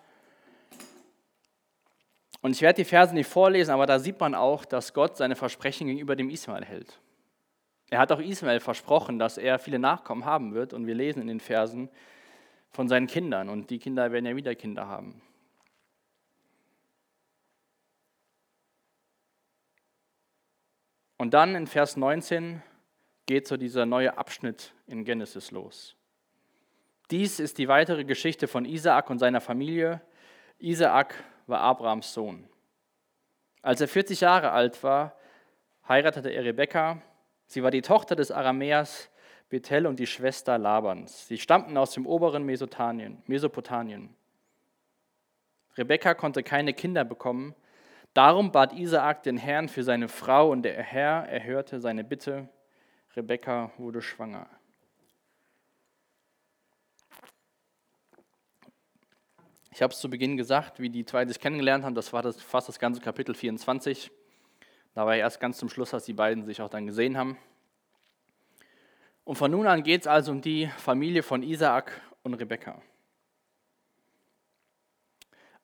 Und 2.42 2.52
ich 2.52 2.60
werde 2.60 2.82
die 2.82 2.84
Verse 2.84 3.14
nicht 3.14 3.28
vorlesen, 3.28 3.70
aber 3.70 3.86
da 3.86 3.98
sieht 3.98 4.20
man 4.20 4.34
auch, 4.34 4.66
dass 4.66 4.92
Gott 4.92 5.16
seine 5.16 5.34
Versprechen 5.34 5.86
gegenüber 5.86 6.14
dem 6.14 6.28
Ismael 6.28 6.64
hält. 6.64 7.00
Er 7.90 7.98
hat 7.98 8.12
auch 8.12 8.20
Ismael 8.20 8.60
versprochen, 8.60 9.18
dass 9.18 9.38
er 9.38 9.58
viele 9.58 9.78
Nachkommen 9.78 10.24
haben 10.24 10.54
wird. 10.54 10.74
Und 10.74 10.86
wir 10.86 10.94
lesen 10.94 11.22
in 11.22 11.26
den 11.26 11.40
Versen 11.40 11.88
von 12.70 12.86
seinen 12.86 13.06
Kindern. 13.06 13.48
Und 13.48 13.70
die 13.70 13.78
Kinder 13.78 14.12
werden 14.12 14.26
ja 14.26 14.36
wieder 14.36 14.54
Kinder 14.54 14.86
haben. 14.86 15.22
Und 21.16 21.34
dann 21.34 21.54
in 21.54 21.66
Vers 21.66 21.96
19 21.96 22.62
geht 23.30 23.46
so 23.46 23.56
dieser 23.56 23.86
neue 23.86 24.18
Abschnitt 24.18 24.74
in 24.88 25.04
Genesis 25.04 25.52
los. 25.52 25.94
Dies 27.12 27.38
ist 27.38 27.58
die 27.58 27.68
weitere 27.68 28.02
Geschichte 28.02 28.48
von 28.48 28.64
Isaak 28.64 29.08
und 29.08 29.20
seiner 29.20 29.40
Familie. 29.40 30.00
Isaak 30.58 31.14
war 31.46 31.60
Abrahams 31.60 32.12
Sohn. 32.12 32.48
Als 33.62 33.80
er 33.80 33.86
40 33.86 34.22
Jahre 34.22 34.50
alt 34.50 34.82
war, 34.82 35.14
heiratete 35.88 36.30
er 36.30 36.42
Rebekka. 36.42 37.02
Sie 37.46 37.62
war 37.62 37.70
die 37.70 37.82
Tochter 37.82 38.16
des 38.16 38.32
Aramäers 38.32 39.08
Bethel 39.48 39.86
und 39.86 40.00
die 40.00 40.08
Schwester 40.08 40.58
Labans. 40.58 41.28
Sie 41.28 41.38
stammten 41.38 41.76
aus 41.76 41.92
dem 41.92 42.08
oberen 42.08 42.44
Mesopotamien. 42.44 44.12
Rebekka 45.78 46.14
konnte 46.14 46.42
keine 46.42 46.74
Kinder 46.74 47.04
bekommen. 47.04 47.54
Darum 48.12 48.50
bat 48.50 48.72
Isaak 48.72 49.22
den 49.22 49.36
Herrn 49.36 49.68
für 49.68 49.84
seine 49.84 50.08
Frau 50.08 50.50
und 50.50 50.62
der 50.62 50.82
Herr 50.82 51.28
erhörte 51.28 51.78
seine 51.78 52.02
Bitte. 52.02 52.48
Rebekka 53.16 53.72
wurde 53.76 54.02
schwanger. 54.02 54.48
Ich 59.72 59.82
habe 59.82 59.92
es 59.92 60.00
zu 60.00 60.10
Beginn 60.10 60.36
gesagt, 60.36 60.78
wie 60.78 60.90
die 60.90 61.04
zwei 61.04 61.24
sich 61.26 61.40
kennengelernt 61.40 61.84
haben, 61.84 61.94
das 61.94 62.12
war 62.12 62.22
das, 62.22 62.40
fast 62.40 62.68
das 62.68 62.78
ganze 62.78 63.00
Kapitel 63.00 63.34
24. 63.34 64.10
Da 64.94 65.06
war 65.06 65.16
erst 65.16 65.40
ganz 65.40 65.58
zum 65.58 65.68
Schluss, 65.68 65.90
dass 65.90 66.04
die 66.04 66.12
beiden 66.12 66.44
sich 66.44 66.60
auch 66.60 66.68
dann 66.68 66.86
gesehen 66.86 67.16
haben. 67.16 67.36
Und 69.24 69.36
von 69.36 69.50
nun 69.50 69.66
an 69.66 69.82
geht 69.82 70.02
es 70.02 70.06
also 70.06 70.32
um 70.32 70.40
die 70.40 70.66
Familie 70.78 71.22
von 71.22 71.42
Isaak 71.42 72.00
und 72.22 72.34
Rebekka. 72.34 72.82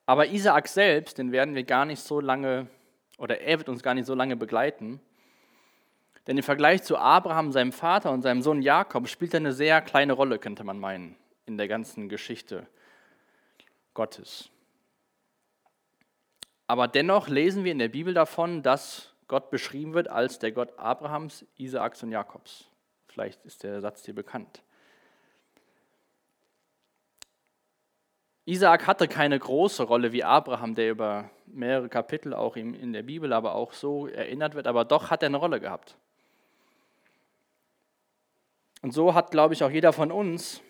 Aber 0.05 0.27
Isaak 0.27 0.67
selbst, 0.67 1.17
den 1.17 1.31
werden 1.31 1.53
wir 1.53 1.63
gar 1.63 1.85
nicht 1.85 2.01
so 2.01 2.21
lange, 2.21 2.67
oder 3.17 3.41
er 3.41 3.57
wird 3.57 3.67
uns 3.67 3.83
gar 3.83 3.93
nicht 3.93 4.05
so 4.05 4.15
lange 4.15 4.37
begleiten. 4.37 5.01
Denn 6.27 6.37
im 6.37 6.43
Vergleich 6.43 6.83
zu 6.83 6.97
Abraham, 6.97 7.53
seinem 7.53 7.71
Vater 7.71 8.11
und 8.11 8.21
seinem 8.21 8.41
Sohn 8.41 8.61
Jakob 8.61 9.07
spielt 9.07 9.33
er 9.33 9.39
eine 9.39 9.53
sehr 9.53 9.81
kleine 9.81 10.11
Rolle, 10.11 10.39
könnte 10.39 10.65
man 10.65 10.77
meinen, 10.77 11.15
in 11.45 11.57
der 11.57 11.69
ganzen 11.69 12.09
Geschichte 12.09 12.67
Gottes. 13.93 14.49
Aber 16.67 16.89
dennoch 16.89 17.29
lesen 17.29 17.63
wir 17.63 17.71
in 17.71 17.79
der 17.79 17.87
Bibel 17.87 18.13
davon, 18.13 18.61
dass 18.61 19.13
Gott 19.29 19.49
beschrieben 19.49 19.93
wird 19.93 20.09
als 20.09 20.37
der 20.37 20.51
Gott 20.51 20.77
Abrahams, 20.77 21.45
Isaaks 21.55 22.03
und 22.03 22.11
Jakobs. 22.11 22.65
Vielleicht 23.07 23.45
ist 23.45 23.63
der 23.63 23.79
Satz 23.79 24.03
dir 24.03 24.13
bekannt. 24.13 24.61
Isaak 28.43 28.85
hatte 28.85 29.07
keine 29.07 29.39
große 29.39 29.83
Rolle 29.83 30.11
wie 30.11 30.23
Abraham, 30.25 30.75
der 30.75 30.91
über 30.91 31.29
mehrere 31.45 31.89
Kapitel 31.89 32.33
auch 32.33 32.57
in 32.57 32.93
der 32.93 33.03
Bibel, 33.03 33.31
aber 33.31 33.55
auch 33.55 33.73
so 33.73 34.07
erinnert 34.07 34.55
wird, 34.55 34.67
aber 34.67 34.83
doch 34.83 35.09
hat 35.09 35.23
er 35.23 35.27
eine 35.27 35.37
Rolle 35.37 35.59
gehabt. 35.59 35.97
Und 38.87 38.93
so 38.93 39.13
hat, 39.13 39.31
glaube 39.31 39.53
ich, 39.53 39.65
auch 39.65 39.69
jeder 39.69 39.91
von 39.91 40.13
uns 40.13 40.61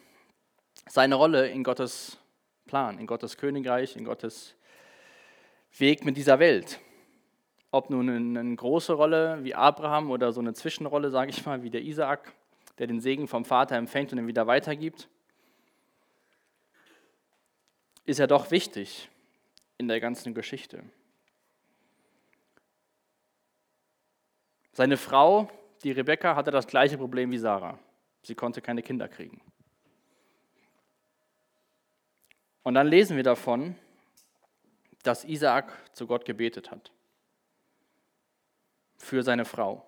seine 0.88 1.14
Rolle 1.14 1.50
in 1.50 1.64
Gottes 1.64 2.18
Plan, 2.66 2.98
in 2.98 3.06
Gottes 3.06 3.38
Königreich, 3.38 3.96
in 3.96 4.06
Gottes 4.06 4.56
Weg 5.78 6.04
mit 6.04 6.18
dieser 6.18 6.40
Welt. 6.40 6.80
Ob 7.70 7.92
nun 7.92 8.10
eine 8.10 8.56
große 8.56 8.94
Rolle 8.94 9.44
wie 9.44 9.54
Abraham 9.54 10.10
oder 10.10 10.34
so 10.34 10.40
eine 10.40 10.56
Zwischenrolle, 10.56 11.12
sage 11.12 11.30
ich 11.30 11.46
mal, 11.46 11.62
wie 11.62 11.70
der 11.70 11.84
Isaak, 11.84 12.34
der 12.80 12.88
den 12.88 13.02
Segen 13.02 13.28
vom 13.28 13.46
Vater 13.46 13.76
empfängt 13.76 14.12
und 14.12 14.18
ihn 14.18 14.26
wieder 14.26 14.48
weitergibt, 14.48 15.08
ist 18.06 18.20
er 18.20 18.26
doch 18.26 18.50
wichtig 18.50 19.12
in 19.78 19.88
der 19.88 20.00
ganzen 20.00 20.34
Geschichte. 20.34 20.82
Seine 24.72 24.98
Frau, 24.98 25.52
die 25.84 25.92
Rebekka, 25.92 26.36
hatte 26.36 26.50
das 26.50 26.66
gleiche 26.66 26.98
Problem 26.98 27.30
wie 27.30 27.38
Sarah. 27.38 27.78
Sie 28.28 28.36
konnte 28.36 28.62
keine 28.62 28.84
Kinder 28.84 29.08
kriegen. 29.08 29.40
Und 32.62 32.74
dann 32.74 32.88
lesen 32.88 33.16
wir 33.16 33.24
davon, 33.24 33.76
dass 35.04 35.24
Isaak 35.24 35.72
zu 35.94 36.08
Gott 36.08 36.26
gebetet 36.26 36.70
hat. 36.70 36.92
Für 38.98 39.24
seine 39.24 39.46
Frau. 39.46 39.86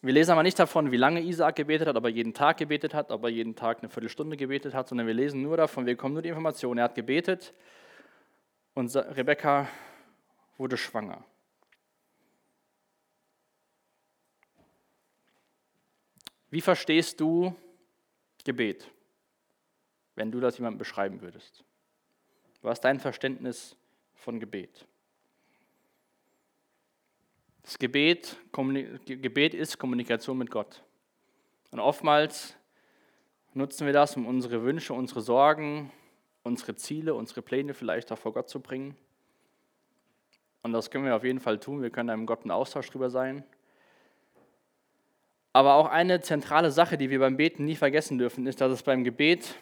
Wir 0.00 0.14
lesen 0.14 0.30
aber 0.30 0.42
nicht 0.42 0.58
davon, 0.58 0.90
wie 0.90 0.96
lange 0.96 1.20
Isaak 1.20 1.56
gebetet 1.56 1.86
hat, 1.86 1.96
ob 1.96 2.04
er 2.04 2.10
jeden 2.10 2.32
Tag 2.32 2.56
gebetet 2.56 2.94
hat, 2.94 3.10
ob 3.10 3.22
er 3.24 3.28
jeden 3.28 3.54
Tag 3.54 3.80
eine 3.80 3.90
Viertelstunde 3.90 4.38
gebetet 4.38 4.72
hat, 4.72 4.88
sondern 4.88 5.06
wir 5.06 5.12
lesen 5.12 5.42
nur 5.42 5.58
davon, 5.58 5.84
wir 5.84 5.92
bekommen 5.92 6.14
nur 6.14 6.22
die 6.22 6.30
Information, 6.30 6.78
er 6.78 6.84
hat 6.84 6.94
gebetet 6.94 7.52
und 8.72 8.96
Rebekka 8.96 9.68
wurde 10.56 10.78
schwanger. 10.78 11.22
Wie 16.50 16.60
verstehst 16.60 17.20
du 17.20 17.54
Gebet, 18.44 18.90
wenn 20.14 20.30
du 20.30 20.40
das 20.40 20.58
jemandem 20.58 20.78
beschreiben 20.78 21.20
würdest? 21.20 21.64
Was 22.62 22.78
ist 22.78 22.84
dein 22.84 23.00
Verständnis 23.00 23.76
von 24.14 24.40
Gebet? 24.40 24.86
Das 27.62 27.78
Gebet, 27.78 28.36
Gebet 29.04 29.54
ist 29.54 29.78
Kommunikation 29.78 30.38
mit 30.38 30.50
Gott. 30.50 30.84
Und 31.72 31.80
oftmals 31.80 32.56
nutzen 33.54 33.86
wir 33.86 33.92
das, 33.92 34.16
um 34.16 34.26
unsere 34.26 34.62
Wünsche, 34.62 34.94
unsere 34.94 35.20
Sorgen, 35.20 35.90
unsere 36.44 36.76
Ziele, 36.76 37.14
unsere 37.14 37.42
Pläne 37.42 37.74
vielleicht 37.74 38.12
auch 38.12 38.18
vor 38.18 38.32
Gott 38.32 38.48
zu 38.48 38.60
bringen. 38.60 38.96
Und 40.62 40.72
das 40.72 40.90
können 40.90 41.04
wir 41.04 41.16
auf 41.16 41.24
jeden 41.24 41.40
Fall 41.40 41.58
tun. 41.58 41.82
Wir 41.82 41.90
können 41.90 42.08
da 42.08 42.14
im 42.14 42.26
Gott 42.26 42.42
einen 42.42 42.52
Austausch 42.52 42.90
drüber 42.90 43.10
sein. 43.10 43.44
Aber 45.56 45.76
auch 45.76 45.86
eine 45.86 46.20
zentrale 46.20 46.70
Sache, 46.70 46.98
die 46.98 47.08
wir 47.08 47.18
beim 47.18 47.38
Beten 47.38 47.64
nie 47.64 47.76
vergessen 47.76 48.18
dürfen, 48.18 48.46
ist, 48.46 48.60
dass 48.60 48.70
es 48.70 48.82
beim 48.82 49.04
Gebet 49.04 49.54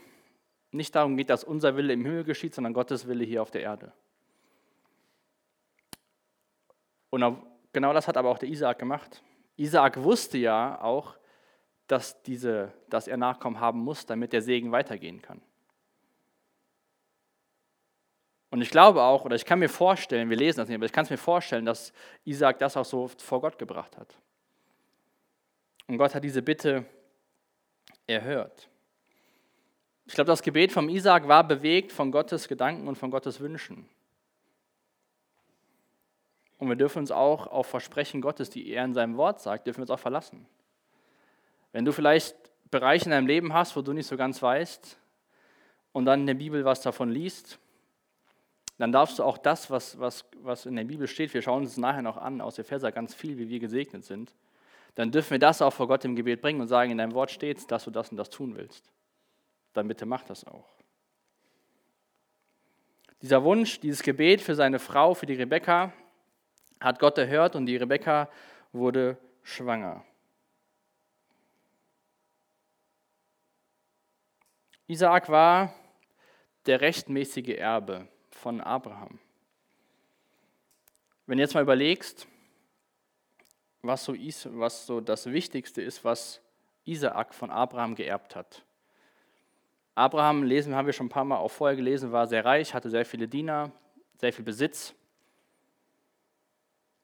nicht 0.73 0.93
darum 0.93 1.17
geht, 1.17 1.31
dass 1.31 1.45
unser 1.45 1.77
Wille 1.77 1.93
im 1.93 2.05
Himmel 2.05 2.25
geschieht, 2.25 2.53
sondern 2.53 2.75
Gottes 2.75 3.07
Wille 3.07 3.23
hier 3.23 3.41
auf 3.41 3.53
der 3.53 3.61
Erde. 3.61 3.93
Und 7.11 7.39
genau 7.73 7.93
das 7.93 8.09
hat 8.09 8.17
aber 8.17 8.29
auch 8.29 8.39
der 8.39 8.49
Isaak 8.49 8.81
gemacht. 8.81 9.23
Isaak 9.55 10.03
wusste 10.03 10.37
ja 10.37 10.83
auch, 10.83 11.15
dass, 11.87 12.21
diese, 12.23 12.73
dass 12.89 13.07
er 13.07 13.17
Nachkommen 13.17 13.61
haben 13.61 13.79
muss, 13.79 14.05
damit 14.05 14.33
der 14.33 14.43
Segen 14.43 14.73
weitergehen 14.73 15.23
kann. 15.23 15.41
Und 18.51 18.63
ich 18.63 18.71
glaube 18.71 19.01
auch, 19.01 19.25
oder 19.25 19.37
ich 19.37 19.45
kann 19.45 19.61
mir 19.61 19.69
vorstellen, 19.69 20.29
wir 20.29 20.37
lesen 20.37 20.59
das 20.59 20.67
nicht, 20.67 20.75
aber 20.75 20.87
ich 20.87 20.93
kann 20.93 21.05
es 21.05 21.11
mir 21.11 21.19
vorstellen, 21.19 21.65
dass 21.65 21.93
Isaak 22.25 22.59
das 22.59 22.77
auch 22.77 22.85
so 22.85 23.07
vor 23.07 23.41
Gott 23.41 23.61
gebracht 23.61 23.97
hat. 23.97 24.19
Und 25.87 25.99
Gott 25.99 26.15
hat 26.15 26.25
diese 26.25 26.43
Bitte 26.43 26.85
erhört. 28.07 28.69
Ich 30.07 30.15
glaube, 30.15 30.29
das 30.29 30.43
Gebet 30.43 30.73
vom 30.73 30.89
Isaac 30.89 31.29
war 31.29 31.47
bewegt 31.47 31.93
von 31.93 32.13
Gottes 32.13 32.49
Gedanken 32.49 32.89
und 32.89 32.97
von 32.97 33.11
Gottes 33.11 33.41
Wünschen. 33.41 33.89
Und 36.59 36.69
wir 36.69 36.77
dürfen 36.77 36.99
uns 36.99 37.11
auch 37.11 37.47
auf 37.47 37.67
Versprechen 37.67 38.21
Gottes, 38.21 38.51
die 38.51 38.69
er 38.71 38.85
in 38.85 38.95
seinem 38.95 39.17
Wort 39.17 39.41
sagt, 39.41 39.67
dürfen 39.67 39.79
wir 39.79 39.83
uns 39.83 39.91
auch 39.91 39.99
verlassen. 39.99 40.47
Wenn 41.73 41.85
du 41.85 41.93
vielleicht 41.93 42.37
Bereiche 42.71 43.07
in 43.07 43.11
deinem 43.11 43.27
Leben 43.27 43.53
hast, 43.53 43.77
wo 43.77 43.83
du 43.83 43.93
nicht 43.93 44.07
so 44.07 44.17
ganz 44.17 44.41
weißt 44.41 44.99
und 45.93 46.05
dann 46.07 46.21
in 46.21 46.27
der 46.27 46.35
Bibel 46.35 46.65
was 46.65 46.81
davon 46.81 47.11
liest, 47.11 47.59
dann 48.79 48.93
darfst 48.93 49.19
du 49.19 49.25
auch 49.25 49.39
das, 49.39 49.71
was, 49.71 49.99
was, 49.99 50.25
was 50.39 50.67
in 50.67 50.77
der 50.77 50.85
Bibel 50.85 51.07
steht, 51.07 51.33
wir 51.35 51.43
schauen 51.43 51.63
uns 51.63 51.77
nachher 51.77 52.03
noch 52.03 52.17
an, 52.17 52.41
aus 52.41 52.59
Epheser 52.59 52.93
ganz 52.93 53.15
viel, 53.15 53.39
wie 53.39 53.49
wir 53.49 53.61
gesegnet 53.61 54.05
sind, 54.05 54.35
dann 54.95 55.11
dürfen 55.11 55.31
wir 55.33 55.39
das 55.39 55.61
auch 55.61 55.73
vor 55.73 55.89
Gott 55.89 56.05
im 56.05 56.17
Gebet 56.17 56.41
bringen 56.41 56.61
und 56.61 56.69
sagen, 56.69 56.91
in 56.91 56.99
deinem 56.99 57.15
Wort 57.15 57.31
steht 57.31 57.71
dass 57.71 57.85
du 57.85 57.91
das 57.91 58.11
und 58.11 58.17
das 58.17 58.31
tun 58.31 58.57
willst. 58.57 58.91
Dann 59.73 59.89
bitte 59.89 60.07
mach 60.07 60.23
das 60.25 60.47
auch. 60.47 60.69
Dieser 63.23 63.43
Wunsch, 63.43 63.81
dieses 63.81 64.03
Gebet 64.03 64.41
für 64.41 64.55
seine 64.55 64.79
Frau, 64.79 65.15
für 65.15 65.27
die 65.27 65.35
Rebekka, 65.35 65.93
hat 66.81 66.99
Gott 66.99 67.19
erhört 67.19 67.57
und 67.57 67.67
die 67.67 67.77
Rebekka 67.77 68.29
wurde 68.73 69.17
schwanger. 69.43 70.05
Isaak 74.87 75.31
war 75.31 75.73
der 76.67 76.83
rechtmäßige 76.83 77.57
Erbe 77.57 78.07
von 78.31 78.61
Abraham. 78.61 79.19
Wenn 81.27 81.39
du 81.39 81.43
jetzt 81.43 81.55
mal 81.55 81.63
überlegst, 81.63 82.27
was 83.85 84.05
so, 84.05 84.15
was 84.15 84.87
so 84.87 85.01
das 85.01 85.27
Wichtigste 85.27 85.83
ist, 85.83 86.05
was 86.05 86.41
Isaak 86.85 87.35
von 87.35 87.51
Abraham 87.51 87.95
geerbt 87.95 88.35
hat. 88.35 88.65
Abraham, 89.95 90.43
lesen 90.43 90.75
haben 90.75 90.87
wir 90.87 90.93
schon 90.93 91.07
ein 91.07 91.11
paar 91.11 91.25
Mal 91.25 91.37
auch 91.37 91.51
vorher 91.51 91.77
gelesen, 91.77 92.11
war 92.11 92.27
sehr 92.27 92.45
reich, 92.45 92.75
hatte 92.75 92.91
sehr 92.91 93.05
viele 93.05 93.29
Diener, 93.29 93.71
sehr 94.19 94.33
viel 94.33 94.45
Besitz. 94.45 94.95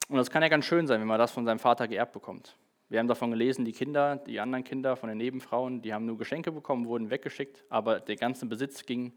Und 0.08 0.16
das 0.16 0.30
kann 0.30 0.42
ja 0.42 0.48
ganz 0.48 0.64
schön 0.64 0.86
sein, 0.88 1.00
wenn 1.00 1.06
man 1.06 1.18
das 1.18 1.30
von 1.30 1.44
seinem 1.44 1.60
Vater 1.60 1.86
geerbt 1.86 2.12
bekommt. 2.12 2.56
Wir 2.88 2.98
haben 2.98 3.06
davon 3.06 3.30
gelesen, 3.30 3.64
die 3.64 3.72
Kinder, 3.72 4.16
die 4.16 4.40
anderen 4.40 4.64
Kinder 4.64 4.96
von 4.96 5.08
den 5.08 5.18
Nebenfrauen, 5.18 5.82
die 5.82 5.94
haben 5.94 6.06
nur 6.06 6.18
Geschenke 6.18 6.50
bekommen, 6.50 6.86
wurden 6.86 7.10
weggeschickt, 7.10 7.64
aber 7.68 8.00
der 8.00 8.16
ganze 8.16 8.46
Besitz 8.46 8.84
ging 8.84 9.12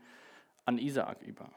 an 0.65 0.77
Isaak 0.77 1.23
über. 1.23 1.49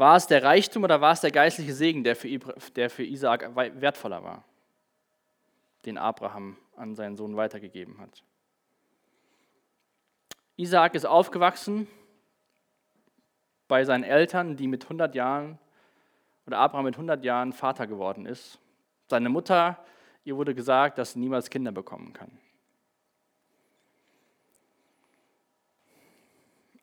War 0.00 0.16
es 0.16 0.26
der 0.26 0.42
Reichtum 0.42 0.82
oder 0.84 1.02
war 1.02 1.12
es 1.12 1.20
der 1.20 1.30
geistliche 1.30 1.74
Segen, 1.74 2.02
der 2.04 2.16
für, 2.16 2.26
der 2.74 2.98
Isaak 3.00 3.54
wertvoller 3.54 4.24
war, 4.24 4.44
den 5.84 5.98
Abraham 5.98 6.56
an 6.74 6.94
seinen 6.94 7.18
Sohn 7.18 7.36
weitergegeben 7.36 7.98
hat? 7.98 8.24
Isaak 10.56 10.94
ist 10.94 11.04
aufgewachsen 11.04 11.86
bei 13.68 13.84
seinen 13.84 14.04
Eltern, 14.04 14.56
die 14.56 14.68
mit 14.68 14.84
100 14.84 15.14
Jahren, 15.14 15.58
oder 16.46 16.56
Abraham 16.56 16.86
mit 16.86 16.94
100 16.94 17.22
Jahren 17.22 17.52
Vater 17.52 17.86
geworden 17.86 18.24
ist. 18.24 18.58
Seine 19.10 19.28
Mutter, 19.28 19.84
ihr 20.24 20.34
wurde 20.34 20.54
gesagt, 20.54 20.96
dass 20.96 21.12
sie 21.12 21.18
niemals 21.18 21.50
Kinder 21.50 21.72
bekommen 21.72 22.14
kann. 22.14 22.30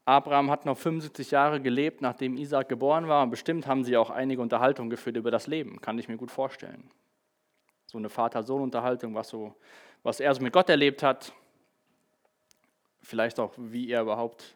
Abraham 0.08 0.50
hat 0.50 0.66
noch 0.66 0.78
75 0.78 1.32
Jahre 1.32 1.60
gelebt, 1.60 2.02
nachdem 2.02 2.38
Isaac 2.38 2.70
geboren 2.70 3.10
war. 3.10 3.24
Und 3.24 3.30
bestimmt 3.30 3.68
haben 3.68 3.84
sie 3.84 3.98
auch 3.98 4.10
einige 4.10 4.42
Unterhaltungen 4.42 4.90
geführt 4.90 5.18
über 5.18 5.32
das 5.32 5.48
Leben, 5.48 5.82
kann 5.82 6.00
ich 6.00 6.08
mir 6.08 6.16
gut 6.16 6.32
vorstellen. 6.32 6.90
So 7.88 7.98
eine 7.98 8.08
Vater-Sohn-Unterhaltung, 8.08 9.16
was, 9.16 9.28
so, 9.28 9.54
was 10.04 10.22
er 10.22 10.34
so 10.34 10.42
mit 10.42 10.54
Gott 10.54 10.70
erlebt 10.70 11.04
hat. 11.04 11.34
Vielleicht 13.02 13.38
auch, 13.38 13.54
wie 13.58 13.90
er 13.90 14.04
überhaupt 14.04 14.56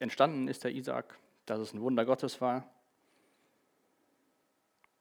entstanden 0.00 0.48
ist, 0.48 0.64
der 0.64 0.72
Isaac, 0.72 1.18
dass 1.46 1.58
es 1.58 1.72
ein 1.72 1.80
Wunder 1.80 2.04
Gottes 2.04 2.42
war. 2.42 2.68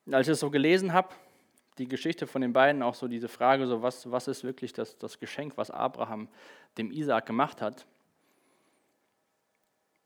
Und 0.05 0.13
als 0.13 0.29
ich 0.29 0.31
es 0.31 0.39
so 0.39 0.49
gelesen 0.49 0.93
habe, 0.93 1.09
die 1.77 1.89
Geschichte 1.89 2.25
von 2.25 2.41
den 2.41 2.53
beiden, 2.53 2.81
auch 2.81 2.95
so 2.95 3.09
diese 3.09 3.27
Frage, 3.27 3.67
so 3.67 3.81
was, 3.81 4.09
was 4.09 4.29
ist 4.29 4.45
wirklich 4.45 4.71
das, 4.71 4.97
das 4.97 5.19
Geschenk, 5.19 5.57
was 5.57 5.71
Abraham 5.71 6.29
dem 6.77 6.89
Isaac 6.89 7.25
gemacht 7.25 7.61
hat, 7.61 7.85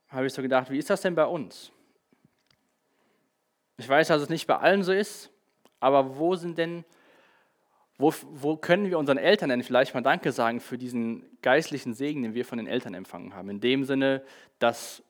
habe 0.08 0.26
ich 0.26 0.32
so 0.32 0.42
gedacht, 0.42 0.70
wie 0.70 0.78
ist 0.78 0.90
das 0.90 1.00
denn 1.00 1.14
bei 1.14 1.26
uns? 1.26 1.72
Ich 3.76 3.88
weiß, 3.88 4.08
dass 4.08 4.22
es 4.22 4.28
nicht 4.28 4.46
bei 4.46 4.56
allen 4.56 4.82
so 4.82 4.92
ist, 4.92 5.30
aber 5.80 6.16
wo 6.16 6.36
sind 6.36 6.58
denn, 6.58 6.84
wo, 7.98 8.12
wo 8.32 8.56
können 8.56 8.88
wir 8.88 8.98
unseren 8.98 9.18
Eltern 9.18 9.48
denn 9.48 9.62
vielleicht 9.62 9.94
mal 9.94 10.00
Danke 10.00 10.32
sagen 10.32 10.60
für 10.60 10.78
diesen 10.78 11.24
geistlichen 11.42 11.94
Segen, 11.94 12.22
den 12.22 12.34
wir 12.34 12.44
von 12.44 12.58
den 12.58 12.66
Eltern 12.66 12.94
empfangen 12.94 13.34
haben? 13.34 13.50
In 13.50 13.60
dem 13.60 13.84
Sinne, 13.84 14.22
dass 14.58 15.02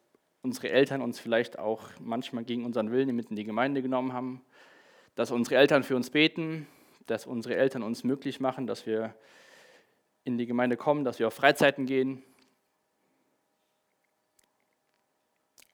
unsere 0.43 0.71
Eltern 0.71 1.03
uns 1.03 1.21
vielleicht 1.21 1.59
auch 1.59 1.83
manchmal 2.01 2.45
gegen 2.45 2.65
unseren 2.65 2.91
Willen 2.91 3.15
mit 3.15 3.31
in 3.31 3.37
die 3.37 3.45
Gemeinde 3.45 3.83
genommen 3.83 4.13
haben, 4.13 4.43
dass 5.15 5.31
unsere 5.31 5.57
Eltern 5.57 5.83
für 5.83 5.97
uns 5.97 6.11
beten, 6.11 6.67
dass 7.07 7.27
unsere 7.27 7.57
Eltern 7.57 7.83
uns 7.83 8.05
möglich 8.05 8.41
machen, 8.41 8.67
dass 8.67 8.87
wir 8.87 9.15
in 10.25 10.39
die 10.39 10.47
Gemeinde 10.47 10.77
kommen, 10.77 11.05
dass 11.05 11.19
wir 11.19 11.27
auf 11.27 11.35
Freizeiten 11.35 11.87
gehen, 11.87 12.23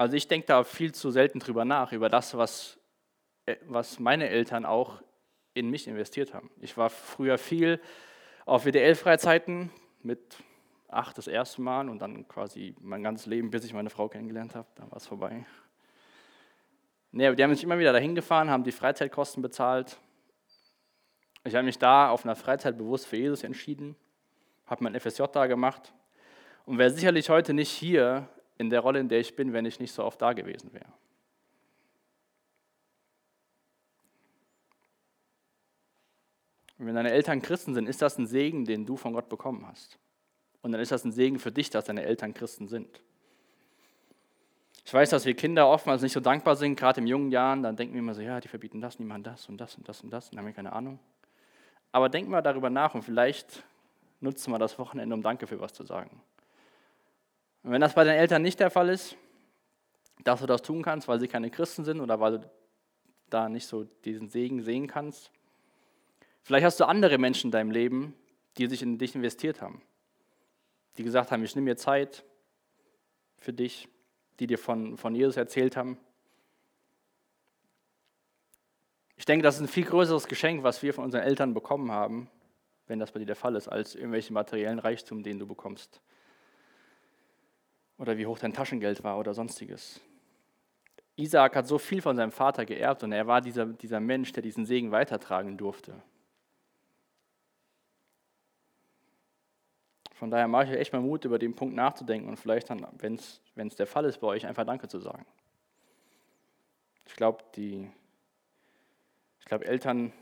Also 0.00 0.16
ich 0.16 0.26
denke 0.26 0.46
da 0.46 0.64
viel 0.64 0.94
zu 0.94 1.10
selten 1.10 1.40
drüber 1.40 1.66
nach, 1.66 1.92
über 1.92 2.08
das, 2.08 2.34
was, 2.34 2.78
äh, 3.44 3.56
was 3.66 3.98
meine 3.98 4.30
Eltern 4.30 4.64
auch 4.64 5.02
in 5.52 5.68
mich 5.68 5.86
investiert 5.86 6.32
haben. 6.32 6.50
Ich 6.58 6.78
war 6.78 6.88
früher 6.88 7.36
viel 7.36 7.78
auf 8.46 8.64
WDL-Freizeiten 8.64 9.70
mit 10.02 10.38
acht 10.88 11.18
das 11.18 11.26
erste 11.26 11.60
Mal 11.60 11.90
und 11.90 11.98
dann 11.98 12.26
quasi 12.28 12.74
mein 12.80 13.02
ganzes 13.02 13.26
Leben, 13.26 13.50
bis 13.50 13.62
ich 13.66 13.74
meine 13.74 13.90
Frau 13.90 14.08
kennengelernt 14.08 14.54
habe, 14.54 14.68
dann 14.76 14.90
war 14.90 14.96
es 14.96 15.06
vorbei. 15.06 15.44
Nee, 17.12 17.34
die 17.34 17.42
haben 17.42 17.50
mich 17.50 17.62
immer 17.62 17.78
wieder 17.78 17.92
dahin 17.92 18.14
gefahren, 18.14 18.48
haben 18.48 18.64
die 18.64 18.72
Freizeitkosten 18.72 19.42
bezahlt. 19.42 19.98
Ich 21.44 21.54
habe 21.54 21.66
mich 21.66 21.78
da 21.78 22.08
auf 22.08 22.24
einer 22.24 22.36
Freizeit 22.36 22.78
bewusst 22.78 23.06
für 23.06 23.18
Jesus 23.18 23.44
entschieden, 23.44 23.94
habe 24.64 24.82
mein 24.82 24.98
FSJ 24.98 25.24
da 25.30 25.46
gemacht 25.46 25.92
und 26.64 26.78
wäre 26.78 26.88
sicherlich 26.88 27.28
heute 27.28 27.52
nicht 27.52 27.70
hier 27.70 28.30
in 28.60 28.68
der 28.68 28.80
Rolle, 28.80 29.00
in 29.00 29.08
der 29.08 29.20
ich 29.20 29.34
bin, 29.34 29.54
wenn 29.54 29.64
ich 29.64 29.80
nicht 29.80 29.90
so 29.90 30.04
oft 30.04 30.20
da 30.20 30.34
gewesen 30.34 30.70
wäre. 30.74 30.92
Und 36.76 36.86
wenn 36.86 36.94
deine 36.94 37.10
Eltern 37.10 37.40
Christen 37.40 37.72
sind, 37.72 37.88
ist 37.88 38.02
das 38.02 38.18
ein 38.18 38.26
Segen, 38.26 38.66
den 38.66 38.84
du 38.84 38.98
von 38.98 39.14
Gott 39.14 39.30
bekommen 39.30 39.66
hast. 39.66 39.98
Und 40.60 40.72
dann 40.72 40.80
ist 40.82 40.92
das 40.92 41.04
ein 41.04 41.12
Segen 41.12 41.38
für 41.38 41.50
dich, 41.50 41.70
dass 41.70 41.86
deine 41.86 42.02
Eltern 42.02 42.34
Christen 42.34 42.68
sind. 42.68 43.00
Ich 44.84 44.92
weiß, 44.92 45.08
dass 45.08 45.24
wir 45.24 45.34
Kinder 45.34 45.66
oftmals 45.66 46.02
nicht 46.02 46.12
so 46.12 46.20
dankbar 46.20 46.54
sind, 46.54 46.76
gerade 46.76 47.00
in 47.00 47.06
jungen 47.06 47.30
Jahren. 47.30 47.62
Dann 47.62 47.76
denken 47.76 47.94
wir 47.94 48.00
immer 48.00 48.14
so, 48.14 48.20
ja, 48.20 48.40
die 48.40 48.48
verbieten 48.48 48.82
das, 48.82 48.98
niemand 48.98 49.26
das 49.26 49.48
und 49.48 49.58
das 49.58 49.74
und 49.76 49.88
das 49.88 50.02
und 50.02 50.10
das. 50.10 50.28
Und 50.28 50.38
haben 50.38 50.46
wir 50.46 50.52
keine 50.52 50.74
Ahnung. 50.74 50.98
Aber 51.92 52.10
denk 52.10 52.28
mal 52.28 52.42
darüber 52.42 52.68
nach 52.68 52.94
und 52.94 53.02
vielleicht 53.02 53.62
nutzen 54.20 54.52
wir 54.52 54.58
das 54.58 54.78
Wochenende, 54.78 55.14
um 55.14 55.22
Danke 55.22 55.46
für 55.46 55.58
was 55.60 55.72
zu 55.72 55.84
sagen. 55.84 56.20
Und 57.62 57.72
wenn 57.72 57.80
das 57.80 57.94
bei 57.94 58.04
deinen 58.04 58.18
Eltern 58.18 58.42
nicht 58.42 58.60
der 58.60 58.70
Fall 58.70 58.88
ist, 58.88 59.16
dass 60.24 60.40
du 60.40 60.46
das 60.46 60.62
tun 60.62 60.82
kannst, 60.82 61.08
weil 61.08 61.20
sie 61.20 61.28
keine 61.28 61.50
Christen 61.50 61.84
sind 61.84 62.00
oder 62.00 62.20
weil 62.20 62.38
du 62.38 62.50
da 63.28 63.48
nicht 63.48 63.66
so 63.66 63.84
diesen 64.04 64.28
Segen 64.28 64.62
sehen 64.62 64.86
kannst, 64.86 65.30
vielleicht 66.42 66.64
hast 66.64 66.80
du 66.80 66.84
andere 66.84 67.18
Menschen 67.18 67.48
in 67.48 67.52
deinem 67.52 67.70
Leben, 67.70 68.14
die 68.56 68.66
sich 68.66 68.82
in 68.82 68.98
dich 68.98 69.14
investiert 69.14 69.62
haben, 69.62 69.82
die 70.96 71.04
gesagt 71.04 71.30
haben, 71.30 71.44
ich 71.44 71.54
nehme 71.54 71.66
mir 71.66 71.76
Zeit 71.76 72.24
für 73.36 73.52
dich, 73.52 73.88
die 74.38 74.46
dir 74.46 74.58
von, 74.58 74.96
von 74.96 75.14
Jesus 75.14 75.36
erzählt 75.36 75.76
haben. 75.76 75.98
Ich 79.16 79.26
denke, 79.26 79.42
das 79.42 79.56
ist 79.56 79.60
ein 79.60 79.68
viel 79.68 79.84
größeres 79.84 80.28
Geschenk, 80.28 80.62
was 80.62 80.82
wir 80.82 80.94
von 80.94 81.04
unseren 81.04 81.22
Eltern 81.22 81.52
bekommen 81.52 81.92
haben, 81.92 82.30
wenn 82.86 82.98
das 82.98 83.12
bei 83.12 83.20
dir 83.20 83.26
der 83.26 83.36
Fall 83.36 83.54
ist, 83.54 83.68
als 83.68 83.94
irgendwelche 83.94 84.32
materiellen 84.32 84.78
Reichtum, 84.78 85.22
den 85.22 85.38
du 85.38 85.46
bekommst 85.46 86.00
oder 88.00 88.16
wie 88.16 88.26
hoch 88.26 88.38
dein 88.38 88.54
Taschengeld 88.54 89.04
war 89.04 89.18
oder 89.18 89.34
sonstiges. 89.34 90.00
Isaak 91.16 91.54
hat 91.54 91.66
so 91.66 91.76
viel 91.76 92.00
von 92.00 92.16
seinem 92.16 92.32
Vater 92.32 92.64
geerbt 92.64 93.02
und 93.02 93.12
er 93.12 93.26
war 93.26 93.42
dieser, 93.42 93.66
dieser 93.66 94.00
Mensch, 94.00 94.32
der 94.32 94.42
diesen 94.42 94.64
Segen 94.64 94.90
weitertragen 94.90 95.58
durfte. 95.58 96.02
Von 100.14 100.30
daher 100.30 100.48
mache 100.48 100.64
ich 100.64 100.70
euch 100.70 100.78
echt 100.78 100.92
mal 100.94 101.02
Mut, 101.02 101.26
über 101.26 101.38
den 101.38 101.54
Punkt 101.54 101.74
nachzudenken 101.74 102.26
und 102.28 102.38
vielleicht 102.38 102.70
dann, 102.70 102.86
wenn 102.98 103.16
es 103.16 103.76
der 103.76 103.86
Fall 103.86 104.06
ist 104.06 104.18
bei 104.18 104.28
euch, 104.28 104.46
einfach 104.46 104.64
Danke 104.64 104.88
zu 104.88 104.98
sagen. 104.98 105.26
Ich 107.06 107.16
glaube, 107.16 107.44
die, 107.54 107.90
ich 109.40 109.44
glaube, 109.44 109.66
Eltern, 109.66 110.12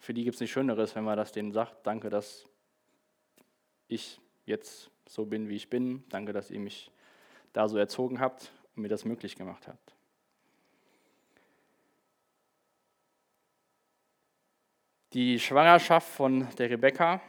für 0.00 0.12
die 0.12 0.24
gibt 0.24 0.34
es 0.34 0.40
nichts 0.40 0.54
Schöneres, 0.54 0.96
wenn 0.96 1.04
man 1.04 1.16
das 1.16 1.30
denen 1.30 1.52
sagt, 1.52 1.86
danke, 1.86 2.10
dass 2.10 2.46
ich 3.86 4.20
jetzt 4.44 4.90
so 5.08 5.26
bin, 5.26 5.48
wie 5.48 5.56
ich 5.56 5.70
bin. 5.70 6.04
Danke, 6.10 6.32
dass 6.32 6.50
ihr 6.50 6.60
mich 6.60 6.90
da 7.52 7.68
so 7.68 7.78
erzogen 7.78 8.20
habt 8.20 8.52
und 8.76 8.82
mir 8.82 8.88
das 8.88 9.04
möglich 9.04 9.36
gemacht 9.36 9.66
habt. 9.66 9.94
Die 15.14 15.40
Schwangerschaft 15.40 16.06
von 16.06 16.46
der 16.58 16.68
Rebecca 16.68 17.22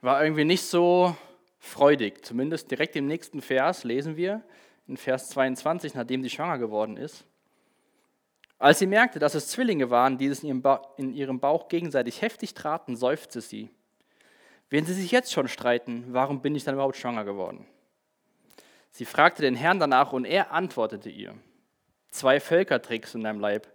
war 0.00 0.22
irgendwie 0.22 0.44
nicht 0.44 0.62
so 0.62 1.16
freudig. 1.58 2.24
Zumindest 2.24 2.70
direkt 2.70 2.94
im 2.94 3.08
nächsten 3.08 3.42
Vers 3.42 3.82
lesen 3.82 4.16
wir, 4.16 4.42
in 4.86 4.96
Vers 4.96 5.28
22, 5.30 5.94
nachdem 5.94 6.22
sie 6.22 6.30
schwanger 6.30 6.58
geworden 6.58 6.96
ist. 6.96 7.24
Als 8.58 8.78
sie 8.78 8.86
merkte, 8.86 9.18
dass 9.18 9.34
es 9.34 9.48
Zwillinge 9.48 9.90
waren, 9.90 10.16
die 10.16 10.26
es 10.26 10.44
in 10.44 11.12
ihrem 11.12 11.40
Bauch 11.40 11.68
gegenseitig 11.68 12.22
heftig 12.22 12.54
traten, 12.54 12.94
seufzte 12.94 13.40
sie. 13.40 13.68
Wenn 14.68 14.84
sie 14.84 14.94
sich 14.94 15.10
jetzt 15.10 15.32
schon 15.32 15.48
streiten, 15.48 16.06
warum 16.08 16.40
bin 16.40 16.54
ich 16.54 16.64
dann 16.64 16.74
überhaupt 16.74 16.96
schwanger 16.96 17.24
geworden? 17.24 17.66
Sie 18.90 19.04
fragte 19.04 19.42
den 19.42 19.54
Herrn 19.54 19.78
danach 19.78 20.12
und 20.12 20.24
er 20.24 20.52
antwortete 20.52 21.10
ihr, 21.10 21.34
zwei 22.10 22.40
Völker 22.40 22.80
trägst 22.80 23.14
du 23.14 23.18
in 23.18 23.24
deinem 23.24 23.40
Leib, 23.40 23.68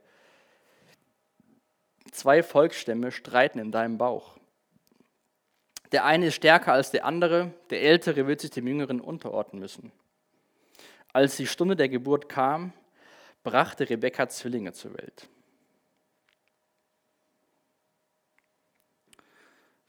zwei 2.11 2.43
Volksstämme 2.43 3.11
streiten 3.11 3.59
in 3.59 3.71
deinem 3.71 3.97
Bauch. 3.97 4.37
Der 5.91 6.05
eine 6.05 6.27
ist 6.27 6.35
stärker 6.35 6.73
als 6.73 6.91
der 6.91 7.05
andere, 7.05 7.53
der 7.69 7.81
Ältere 7.81 8.27
wird 8.27 8.41
sich 8.41 8.51
dem 8.51 8.67
Jüngeren 8.67 9.01
unterordnen 9.01 9.59
müssen. 9.61 9.91
Als 11.13 11.35
die 11.35 11.47
Stunde 11.47 11.75
der 11.75 11.89
Geburt 11.89 12.29
kam, 12.29 12.73
brachte 13.43 13.89
Rebekka 13.89 14.29
Zwillinge 14.29 14.71
zur 14.73 14.93
Welt. 14.97 15.27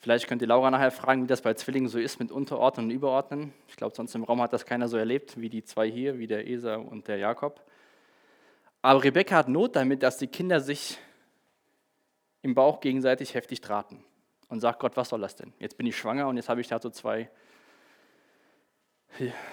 Vielleicht 0.03 0.27
könnt 0.27 0.43
ihr 0.43 0.49
Laura 0.49 0.69
nachher 0.69 0.91
fragen, 0.91 1.23
wie 1.23 1.27
das 1.29 1.43
bei 1.43 1.55
Zwillingen 1.55 1.89
so 1.89 1.97
ist 1.97 2.19
mit 2.19 2.33
Unterordnen 2.33 2.87
und 2.87 2.91
Überordnen. 2.91 3.53
Ich 3.69 3.77
glaube, 3.77 3.95
sonst 3.95 4.17
im 4.17 4.25
Raum 4.25 4.43
hat 4.43 4.53
das 4.53 4.67
keiner 4.67 4.89
so 4.89 4.97
erlebt 4.97 5.41
wie 5.41 5.49
die 5.49 5.63
zwei 5.63 5.89
hier, 5.89 6.19
wie 6.19 6.27
der 6.27 6.49
Esau 6.49 6.81
und 6.81 7.07
der 7.07 7.19
Jakob. 7.19 7.65
Aber 8.83 9.05
Rebekka 9.05 9.37
hat 9.37 9.49
Not 9.49 9.77
damit, 9.77 10.03
dass 10.03 10.19
die 10.19 10.27
Kinder 10.27 10.61
sich 10.61 10.99
im 12.43 12.53
Bauch 12.53 12.81
gegenseitig 12.81 13.35
heftig 13.35 13.61
traten 13.61 14.05
und 14.49 14.59
sagt 14.59 14.81
Gott, 14.81 14.97
was 14.97 15.09
soll 15.09 15.21
das 15.21 15.37
denn? 15.37 15.53
Jetzt 15.61 15.77
bin 15.77 15.87
ich 15.87 15.97
schwanger 15.97 16.27
und 16.27 16.37
jetzt 16.37 16.49
habe 16.49 16.61
ich 16.61 16.67
da 16.67 16.81
so 16.81 16.91
zwei, 16.91 17.31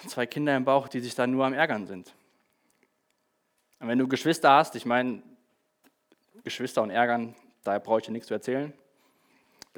zwei 0.08 0.26
Kinder 0.26 0.58
im 0.58 0.66
Bauch, 0.66 0.88
die 0.88 1.00
sich 1.00 1.14
da 1.14 1.28
nur 1.28 1.46
am 1.46 1.54
Ärgern 1.54 1.86
sind. 1.86 2.16
Und 3.80 3.88
wenn 3.88 4.00
du 4.00 4.08
Geschwister 4.08 4.50
hast, 4.50 4.76
ich 4.76 4.88
meine, 4.88 5.22
Geschwister 6.44 6.82
und 6.82 6.90
Ärgern, 6.90 7.36
da 7.64 7.78
brauche 7.78 8.00
ich 8.00 8.08
dir 8.08 8.14
nichts 8.14 8.30
zu 8.30 8.34
erzählen. 8.34 8.74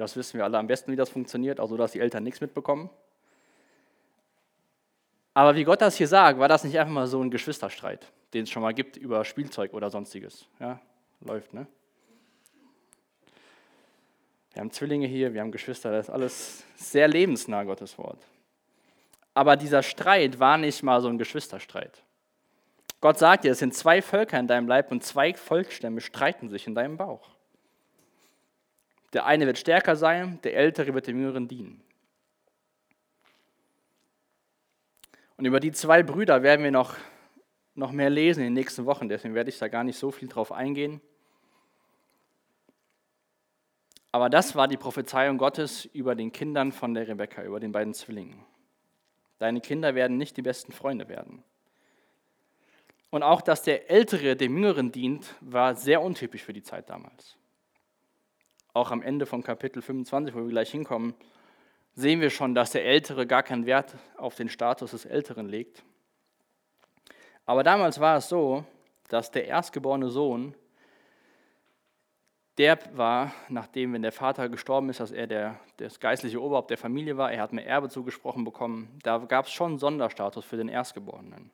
Das 0.02 0.16
wissen 0.16 0.36
wir 0.36 0.44
alle 0.44 0.58
am 0.58 0.66
besten, 0.66 0.90
wie 0.90 0.96
das 0.96 1.10
funktioniert, 1.10 1.60
auch 1.60 1.68
so, 1.68 1.76
dass 1.76 1.92
die 1.92 2.00
Eltern 2.00 2.24
nichts 2.24 2.40
mitbekommen. 2.40 2.90
Aber 5.32 5.54
wie 5.54 5.62
Gott 5.62 5.80
das 5.80 5.94
hier 5.94 6.08
sagt, 6.08 6.40
war 6.40 6.48
das 6.48 6.64
nicht 6.64 6.76
einfach 6.76 6.92
mal 6.92 7.06
so 7.06 7.22
ein 7.22 7.30
Geschwisterstreit, 7.30 8.10
den 8.34 8.42
es 8.42 8.50
schon 8.50 8.62
mal 8.62 8.74
gibt 8.74 8.96
über 8.96 9.24
Spielzeug 9.24 9.72
oder 9.72 9.90
sonstiges. 9.90 10.48
Ja, 10.58 10.80
läuft, 11.20 11.54
ne? 11.54 11.68
Wir 14.52 14.60
haben 14.60 14.72
Zwillinge 14.72 15.06
hier, 15.06 15.34
wir 15.34 15.40
haben 15.40 15.52
Geschwister, 15.52 15.92
das 15.92 16.08
ist 16.08 16.10
alles 16.12 16.64
sehr 16.74 17.06
lebensnah, 17.06 17.62
Gottes 17.62 17.96
Wort. 17.96 18.18
Aber 19.34 19.56
dieser 19.56 19.84
Streit 19.84 20.40
war 20.40 20.58
nicht 20.58 20.82
mal 20.82 21.00
so 21.00 21.06
ein 21.06 21.16
Geschwisterstreit. 21.16 22.02
Gott 23.00 23.20
sagt 23.20 23.44
dir, 23.44 23.52
es 23.52 23.60
sind 23.60 23.72
zwei 23.72 24.02
Völker 24.02 24.40
in 24.40 24.48
deinem 24.48 24.66
Leib 24.66 24.90
und 24.90 25.04
zwei 25.04 25.32
Volksstämme 25.32 26.00
streiten 26.00 26.48
sich 26.48 26.66
in 26.66 26.74
deinem 26.74 26.96
Bauch. 26.96 27.31
Der 29.12 29.26
eine 29.26 29.46
wird 29.46 29.58
stärker 29.58 29.94
sein, 29.96 30.40
der 30.42 30.56
Ältere 30.56 30.94
wird 30.94 31.06
dem 31.06 31.18
Jüngeren 31.18 31.48
dienen. 31.48 31.82
Und 35.36 35.44
über 35.44 35.60
die 35.60 35.72
zwei 35.72 36.02
Brüder 36.02 36.42
werden 36.42 36.62
wir 36.62 36.70
noch, 36.70 36.96
noch 37.74 37.92
mehr 37.92 38.10
lesen 38.10 38.40
in 38.40 38.46
den 38.46 38.54
nächsten 38.54 38.86
Wochen, 38.86 39.08
deswegen 39.08 39.34
werde 39.34 39.50
ich 39.50 39.58
da 39.58 39.68
gar 39.68 39.84
nicht 39.84 39.98
so 39.98 40.10
viel 40.10 40.28
drauf 40.28 40.52
eingehen. 40.52 41.00
Aber 44.12 44.28
das 44.28 44.54
war 44.54 44.68
die 44.68 44.76
Prophezeiung 44.76 45.38
Gottes 45.38 45.86
über 45.86 46.14
den 46.14 46.32
Kindern 46.32 46.70
von 46.70 46.94
der 46.94 47.08
Rebekka, 47.08 47.42
über 47.42 47.60
den 47.60 47.72
beiden 47.72 47.94
Zwillingen. 47.94 48.44
Deine 49.38 49.60
Kinder 49.60 49.94
werden 49.94 50.18
nicht 50.18 50.36
die 50.36 50.42
besten 50.42 50.72
Freunde 50.72 51.08
werden. 51.08 51.42
Und 53.10 53.22
auch, 53.22 53.42
dass 53.42 53.62
der 53.62 53.90
Ältere 53.90 54.36
dem 54.36 54.54
Jüngeren 54.56 54.92
dient, 54.92 55.34
war 55.40 55.74
sehr 55.74 56.02
untypisch 56.02 56.44
für 56.44 56.52
die 56.52 56.62
Zeit 56.62 56.88
damals 56.88 57.36
auch 58.74 58.90
am 58.90 59.02
Ende 59.02 59.26
von 59.26 59.42
Kapitel 59.42 59.82
25, 59.82 60.34
wo 60.34 60.40
wir 60.40 60.48
gleich 60.48 60.70
hinkommen, 60.70 61.14
sehen 61.94 62.20
wir 62.20 62.30
schon, 62.30 62.54
dass 62.54 62.72
der 62.72 62.84
Ältere 62.84 63.26
gar 63.26 63.42
keinen 63.42 63.66
Wert 63.66 63.96
auf 64.16 64.34
den 64.34 64.48
Status 64.48 64.92
des 64.92 65.04
Älteren 65.04 65.48
legt. 65.48 65.82
Aber 67.44 67.62
damals 67.62 68.00
war 68.00 68.16
es 68.16 68.28
so, 68.28 68.64
dass 69.08 69.30
der 69.30 69.46
erstgeborene 69.46 70.08
Sohn, 70.08 70.54
der 72.58 72.78
war, 72.96 73.32
nachdem, 73.48 73.92
wenn 73.92 74.02
der 74.02 74.12
Vater 74.12 74.48
gestorben 74.48 74.90
ist, 74.90 75.00
dass 75.00 75.10
er 75.10 75.26
der, 75.26 75.58
das 75.78 76.00
geistliche 76.00 76.40
Oberhaupt 76.40 76.70
der 76.70 76.78
Familie 76.78 77.16
war, 77.16 77.32
er 77.32 77.42
hat 77.42 77.52
mir 77.52 77.64
Erbe 77.64 77.88
zugesprochen 77.88 78.44
bekommen, 78.44 78.98
da 79.02 79.18
gab 79.18 79.46
es 79.46 79.52
schon 79.52 79.78
Sonderstatus 79.78 80.44
für 80.44 80.56
den 80.56 80.68
Erstgeborenen. 80.68 81.50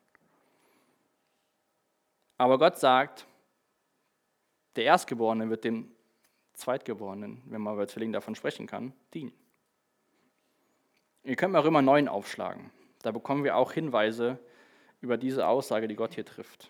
Aber 2.37 2.57
Gott 2.57 2.77
sagt, 2.77 3.25
der 4.75 4.85
Erstgeborene 4.85 5.49
wird 5.49 5.63
dem 5.65 5.91
Zweitgeborenen, 6.59 7.41
wenn 7.45 7.61
man 7.61 7.77
bei 7.77 7.85
Zwillingen 7.85 8.13
davon 8.13 8.35
sprechen 8.35 8.67
kann, 8.67 8.93
dienen. 9.13 9.33
Ihr 11.23 11.35
könnt 11.35 11.53
mal 11.53 11.61
Römer 11.61 11.81
9 11.81 12.07
aufschlagen. 12.07 12.69
Da 13.01 13.11
bekommen 13.11 13.43
wir 13.43 13.55
auch 13.55 13.71
Hinweise 13.71 14.39
über 15.01 15.17
diese 15.17 15.47
Aussage, 15.47 15.87
die 15.87 15.95
Gott 15.95 16.15
hier 16.15 16.25
trifft. 16.25 16.69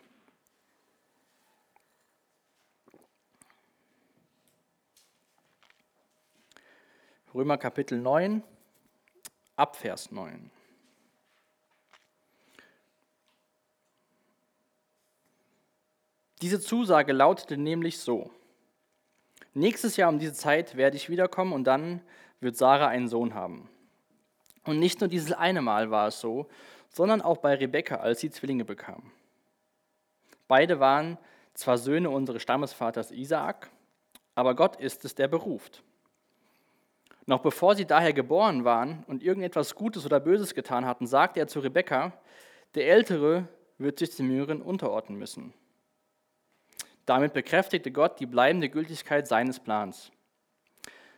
Römer 7.34 7.58
Kapitel 7.58 8.00
9, 8.00 8.44
Abvers 9.56 10.12
9. 10.12 10.50
Diese 16.42 16.60
Zusage 16.60 17.12
lautete 17.14 17.58
nämlich 17.58 18.00
so: 18.00 18.32
Nächstes 19.60 19.98
Jahr 19.98 20.08
um 20.08 20.20
diese 20.20 20.32
Zeit 20.32 20.78
werde 20.78 20.96
ich 20.96 21.10
wiederkommen 21.10 21.52
und 21.52 21.66
dann 21.66 22.00
wird 22.40 22.56
Sarah 22.56 22.88
einen 22.88 23.10
Sohn 23.10 23.34
haben. 23.34 23.70
Und 24.64 24.80
nicht 24.80 25.02
nur 25.02 25.10
dieses 25.10 25.34
eine 25.34 25.62
Mal 25.62 25.92
war 25.92 26.08
es 26.08 26.22
so, 26.22 26.48
sondern 26.88 27.22
auch 27.22 27.40
bei 27.40 27.56
Rebekka, 27.56 27.98
als 27.98 28.22
sie 28.22 28.32
Zwillinge 28.32 28.64
bekam. 28.64 29.12
Beide 30.48 30.80
waren 30.80 31.18
zwar 31.56 31.78
Söhne 31.78 32.10
unseres 32.10 32.42
Stammesvaters 32.42 33.12
Isaak, 33.12 33.70
aber 34.34 34.56
Gott 34.56 34.78
ist 34.78 35.04
es, 35.04 35.14
der 35.14 35.28
beruft. 35.28 35.84
Noch 37.26 37.42
bevor 37.42 37.76
sie 37.76 37.86
daher 37.86 38.14
geboren 38.14 38.64
waren 38.64 39.04
und 39.08 39.24
irgendetwas 39.24 39.76
Gutes 39.76 40.06
oder 40.06 40.22
Böses 40.22 40.56
getan 40.56 40.86
hatten, 40.86 41.06
sagte 41.06 41.42
er 41.42 41.50
zu 41.50 41.60
Rebekka, 41.60 42.14
der 42.76 42.88
Ältere 42.88 43.50
wird 43.78 44.00
sich 44.00 44.16
dem 44.16 44.32
Jüngeren 44.32 44.62
unterordnen 44.62 45.20
müssen. 45.20 45.54
Damit 47.10 47.34
bekräftigte 47.34 47.92
Gott 47.92 48.20
die 48.20 48.28
bleibende 48.28 48.70
Gültigkeit 48.70 49.28
seines 49.28 49.60
Plans. 49.60 50.12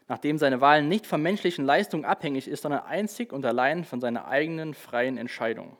Nachdem 0.08 0.38
seine 0.38 0.62
Wahl 0.62 0.84
nicht 0.84 1.06
von 1.06 1.22
menschlichen 1.22 1.66
Leistungen 1.66 2.06
abhängig 2.06 2.48
ist, 2.48 2.62
sondern 2.62 2.86
einzig 2.86 3.34
und 3.34 3.46
allein 3.46 3.84
von 3.84 4.00
seiner 4.00 4.26
eigenen 4.26 4.74
freien 4.74 5.18
Entscheidung. 5.18 5.76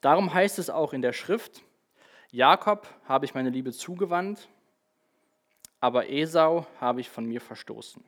Darum 0.00 0.32
heißt 0.32 0.58
es 0.58 0.70
auch 0.70 0.94
in 0.94 1.02
der 1.02 1.12
Schrift, 1.12 1.64
Jakob 2.30 2.88
habe 3.04 3.26
ich 3.26 3.34
meine 3.34 3.50
Liebe 3.50 3.72
zugewandt, 3.72 4.48
aber 5.78 6.08
Esau 6.08 6.66
habe 6.80 7.02
ich 7.02 7.10
von 7.10 7.26
mir 7.26 7.42
verstoßen. 7.42 8.02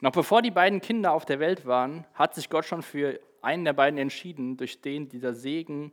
Noch 0.00 0.12
bevor 0.12 0.42
die 0.42 0.50
beiden 0.50 0.82
Kinder 0.82 1.12
auf 1.12 1.24
der 1.24 1.40
Welt 1.40 1.64
waren, 1.64 2.04
hat 2.12 2.34
sich 2.34 2.50
Gott 2.50 2.66
schon 2.66 2.82
für 2.82 3.18
einen 3.42 3.64
der 3.64 3.72
beiden 3.72 3.98
entschieden, 3.98 4.56
durch 4.56 4.80
den 4.80 5.08
dieser 5.08 5.34
Segen 5.34 5.92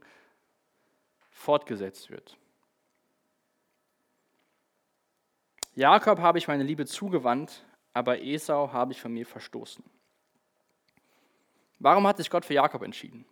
fortgesetzt 1.30 2.10
wird. 2.10 2.38
Jakob 5.76 6.20
habe 6.20 6.40
ich 6.40 6.48
meine 6.48 6.64
Liebe 6.64 6.86
zugewandt, 6.86 7.64
aber 7.94 8.20
Esau 8.22 8.72
habe 8.74 8.94
ich 8.94 9.02
von 9.02 9.14
mir 9.14 9.26
verstoßen. 9.26 9.84
Warum 11.80 12.08
hat 12.08 12.18
sich 12.18 12.30
Gott 12.30 12.46
für 12.46 12.56
Jakob 12.56 12.82
entschieden? 12.82 13.26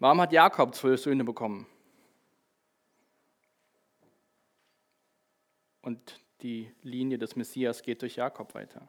Warum 0.00 0.20
hat 0.20 0.32
Jakob 0.32 0.74
zwölf 0.74 1.00
Söhne 1.00 1.24
bekommen? 1.24 1.66
Und 5.82 6.20
die 6.42 6.72
Linie 6.82 7.18
des 7.18 7.36
Messias 7.36 7.82
geht 7.82 8.02
durch 8.02 8.16
Jakob 8.16 8.54
weiter. 8.54 8.88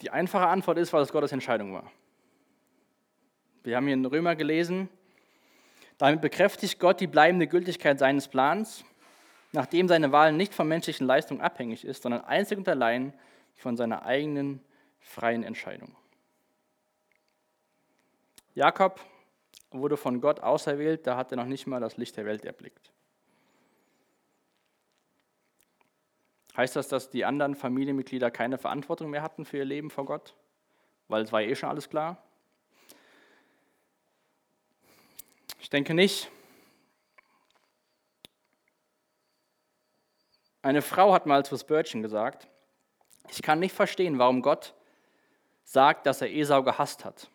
Die 0.00 0.10
einfache 0.10 0.46
Antwort 0.46 0.78
ist, 0.78 0.92
weil 0.92 1.02
es 1.02 1.12
Gottes 1.12 1.32
Entscheidung 1.32 1.72
war. 1.72 1.90
Wir 3.62 3.76
haben 3.76 3.86
hier 3.86 3.94
in 3.94 4.04
Römer 4.04 4.36
gelesen, 4.36 4.88
damit 5.98 6.20
bekräftigt 6.20 6.78
Gott 6.78 7.00
die 7.00 7.06
bleibende 7.06 7.46
Gültigkeit 7.46 7.98
seines 7.98 8.28
Plans, 8.28 8.84
nachdem 9.52 9.88
seine 9.88 10.12
Wahl 10.12 10.32
nicht 10.32 10.54
von 10.54 10.68
menschlichen 10.68 11.06
Leistungen 11.06 11.40
abhängig 11.40 11.84
ist, 11.84 12.02
sondern 12.02 12.24
einzig 12.24 12.58
und 12.58 12.68
allein 12.68 13.14
von 13.54 13.76
seiner 13.76 14.04
eigenen 14.04 14.60
freien 14.98 15.44
Entscheidung. 15.44 15.94
Jakob 18.54 19.00
wurde 19.70 19.96
von 19.96 20.20
Gott 20.20 20.40
auserwählt, 20.40 21.06
da 21.06 21.16
hat 21.16 21.32
er 21.32 21.36
noch 21.36 21.46
nicht 21.46 21.66
mal 21.66 21.80
das 21.80 21.96
Licht 21.96 22.16
der 22.16 22.24
Welt 22.24 22.44
erblickt. 22.44 22.93
Heißt 26.56 26.76
das, 26.76 26.88
dass 26.88 27.10
die 27.10 27.24
anderen 27.24 27.54
Familienmitglieder 27.54 28.30
keine 28.30 28.58
Verantwortung 28.58 29.10
mehr 29.10 29.22
hatten 29.22 29.44
für 29.44 29.58
ihr 29.58 29.64
Leben 29.64 29.90
vor 29.90 30.04
Gott? 30.04 30.34
Weil 31.08 31.22
es 31.22 31.32
war 31.32 31.42
eh 31.42 31.54
schon 31.54 31.68
alles 31.68 31.90
klar? 31.90 32.22
Ich 35.58 35.68
denke 35.68 35.94
nicht. 35.94 36.30
Eine 40.62 40.80
Frau 40.80 41.12
hat 41.12 41.26
mal 41.26 41.44
zu 41.44 41.58
Spurgeon 41.58 42.02
gesagt, 42.02 42.48
ich 43.28 43.42
kann 43.42 43.58
nicht 43.58 43.74
verstehen, 43.74 44.18
warum 44.18 44.40
Gott 44.40 44.74
sagt, 45.64 46.06
dass 46.06 46.20
er 46.20 46.32
Esau 46.32 46.62
gehasst 46.62 47.04
hat. 47.04 47.28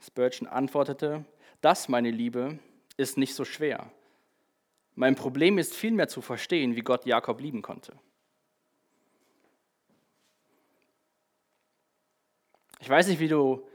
Spurgeon 0.00 0.48
antwortete, 0.48 1.24
das, 1.60 1.88
meine 1.88 2.10
Liebe, 2.10 2.58
ist 2.96 3.18
nicht 3.18 3.34
so 3.34 3.44
schwer. 3.44 3.90
Mein 5.00 5.14
Problem 5.14 5.56
ist 5.56 5.74
vielmehr 5.74 6.08
zu 6.08 6.20
verstehen, 6.20 6.76
wie 6.76 6.82
Gott 6.82 7.06
Jakob 7.06 7.40
lieben 7.40 7.62
konnte. 7.62 7.98
Ich 12.80 12.88
weiß 12.90 13.08
nicht, 13.08 13.18
wie 13.18 13.28
du 13.28 13.66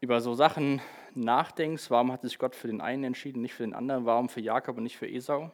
über 0.00 0.20
so 0.20 0.34
Sachen 0.34 0.82
nachdenkst. 1.14 1.90
Warum 1.90 2.12
hat 2.12 2.20
sich 2.20 2.38
Gott 2.38 2.54
für 2.54 2.66
den 2.66 2.82
einen 2.82 3.04
entschieden, 3.04 3.40
nicht 3.40 3.54
für 3.54 3.62
den 3.62 3.72
anderen? 3.72 4.04
Warum 4.04 4.28
für 4.28 4.42
Jakob 4.42 4.76
und 4.76 4.82
nicht 4.82 4.98
für 4.98 5.08
Esau? 5.08 5.50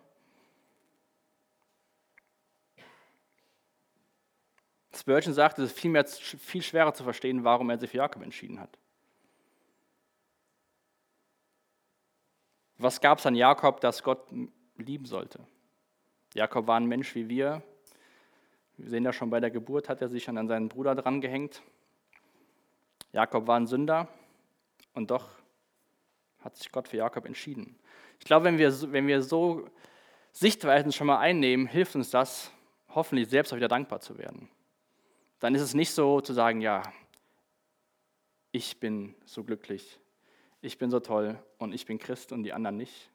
Spurgeon 4.96 5.32
sagt, 5.32 5.60
es 5.60 5.70
ist 5.70 5.78
viel, 5.78 5.92
mehr, 5.92 6.04
viel 6.04 6.62
schwerer 6.62 6.92
zu 6.92 7.04
verstehen, 7.04 7.44
warum 7.44 7.70
er 7.70 7.78
sich 7.78 7.90
für 7.90 7.98
Jakob 7.98 8.24
entschieden 8.24 8.58
hat. 8.58 8.80
Was 12.78 13.00
gab 13.00 13.18
es 13.18 13.26
an 13.26 13.34
Jakob, 13.34 13.80
das 13.80 14.02
Gott 14.02 14.28
lieben 14.76 15.04
sollte? 15.04 15.40
Jakob 16.34 16.68
war 16.68 16.78
ein 16.78 16.86
Mensch 16.86 17.14
wie 17.16 17.28
wir. 17.28 17.62
Wir 18.76 18.90
sehen 18.90 19.04
ja 19.04 19.12
schon 19.12 19.30
bei 19.30 19.40
der 19.40 19.50
Geburt, 19.50 19.88
hat 19.88 20.00
er 20.00 20.08
sich 20.08 20.28
an 20.28 20.46
seinen 20.46 20.68
Bruder 20.68 20.94
dran 20.94 21.20
gehängt. 21.20 21.62
Jakob 23.12 23.48
war 23.48 23.58
ein 23.58 23.66
Sünder 23.66 24.08
und 24.94 25.10
doch 25.10 25.28
hat 26.38 26.56
sich 26.56 26.70
Gott 26.70 26.86
für 26.86 26.96
Jakob 26.96 27.26
entschieden. 27.26 27.76
Ich 28.20 28.24
glaube, 28.26 28.44
wenn 28.44 28.58
wir, 28.58 28.92
wenn 28.92 29.08
wir 29.08 29.22
so 29.22 29.68
Sichtweisen 30.32 30.92
schon 30.92 31.08
mal 31.08 31.18
einnehmen, 31.18 31.66
hilft 31.66 31.96
uns 31.96 32.10
das, 32.10 32.52
hoffentlich 32.94 33.28
selbst 33.28 33.52
auch 33.52 33.56
wieder 33.56 33.68
dankbar 33.68 34.00
zu 34.00 34.18
werden. 34.18 34.48
Dann 35.40 35.54
ist 35.56 35.62
es 35.62 35.74
nicht 35.74 35.90
so 35.90 36.20
zu 36.20 36.32
sagen, 36.32 36.60
ja, 36.60 36.82
ich 38.52 38.78
bin 38.78 39.14
so 39.24 39.42
glücklich, 39.42 39.98
ich 40.60 40.78
bin 40.78 40.90
so 40.90 41.00
toll 41.00 41.42
und 41.58 41.72
ich 41.72 41.86
bin 41.86 41.98
Christ 41.98 42.32
und 42.32 42.42
die 42.42 42.52
anderen 42.52 42.76
nicht. 42.76 43.10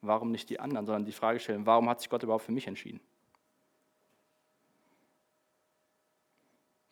Warum 0.00 0.30
nicht 0.30 0.48
die 0.50 0.60
anderen, 0.60 0.86
sondern 0.86 1.04
die 1.04 1.12
Frage 1.12 1.40
stellen, 1.40 1.66
warum 1.66 1.88
hat 1.88 2.00
sich 2.00 2.08
Gott 2.08 2.22
überhaupt 2.22 2.44
für 2.44 2.52
mich 2.52 2.66
entschieden? 2.66 3.00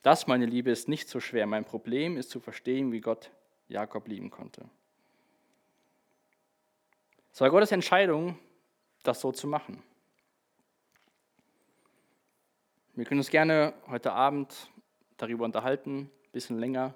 Das, 0.02 0.26
meine 0.26 0.46
Liebe, 0.46 0.70
ist 0.70 0.88
nicht 0.88 1.08
so 1.08 1.18
schwer. 1.18 1.46
Mein 1.46 1.64
Problem 1.64 2.16
ist 2.16 2.30
zu 2.30 2.38
verstehen, 2.38 2.92
wie 2.92 3.00
Gott 3.00 3.32
Jakob 3.68 4.06
lieben 4.06 4.30
konnte. 4.30 4.68
Es 7.32 7.40
war 7.40 7.50
Gottes 7.50 7.72
Entscheidung, 7.72 8.38
das 9.02 9.20
so 9.20 9.32
zu 9.32 9.46
machen. 9.46 9.82
Wir 12.94 13.04
können 13.04 13.20
uns 13.20 13.30
gerne 13.30 13.74
heute 13.88 14.12
Abend 14.12 14.70
darüber 15.16 15.44
unterhalten, 15.44 16.02
ein 16.02 16.32
bisschen 16.32 16.58
länger. 16.58 16.94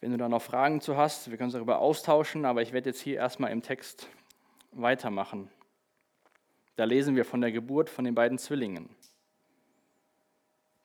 Wenn 0.00 0.12
du 0.12 0.16
da 0.16 0.28
noch 0.28 0.42
Fragen 0.42 0.80
zu 0.80 0.96
hast, 0.96 1.30
wir 1.30 1.36
können 1.36 1.48
uns 1.48 1.54
darüber 1.54 1.78
austauschen, 1.78 2.46
aber 2.46 2.62
ich 2.62 2.72
werde 2.72 2.90
jetzt 2.90 3.00
hier 3.00 3.16
erstmal 3.16 3.52
im 3.52 3.62
Text 3.62 4.08
weitermachen. 4.72 5.50
Da 6.76 6.84
lesen 6.84 7.16
wir 7.16 7.26
von 7.26 7.42
der 7.42 7.52
Geburt 7.52 7.90
von 7.90 8.06
den 8.06 8.14
beiden 8.14 8.38
Zwillingen. 8.38 8.88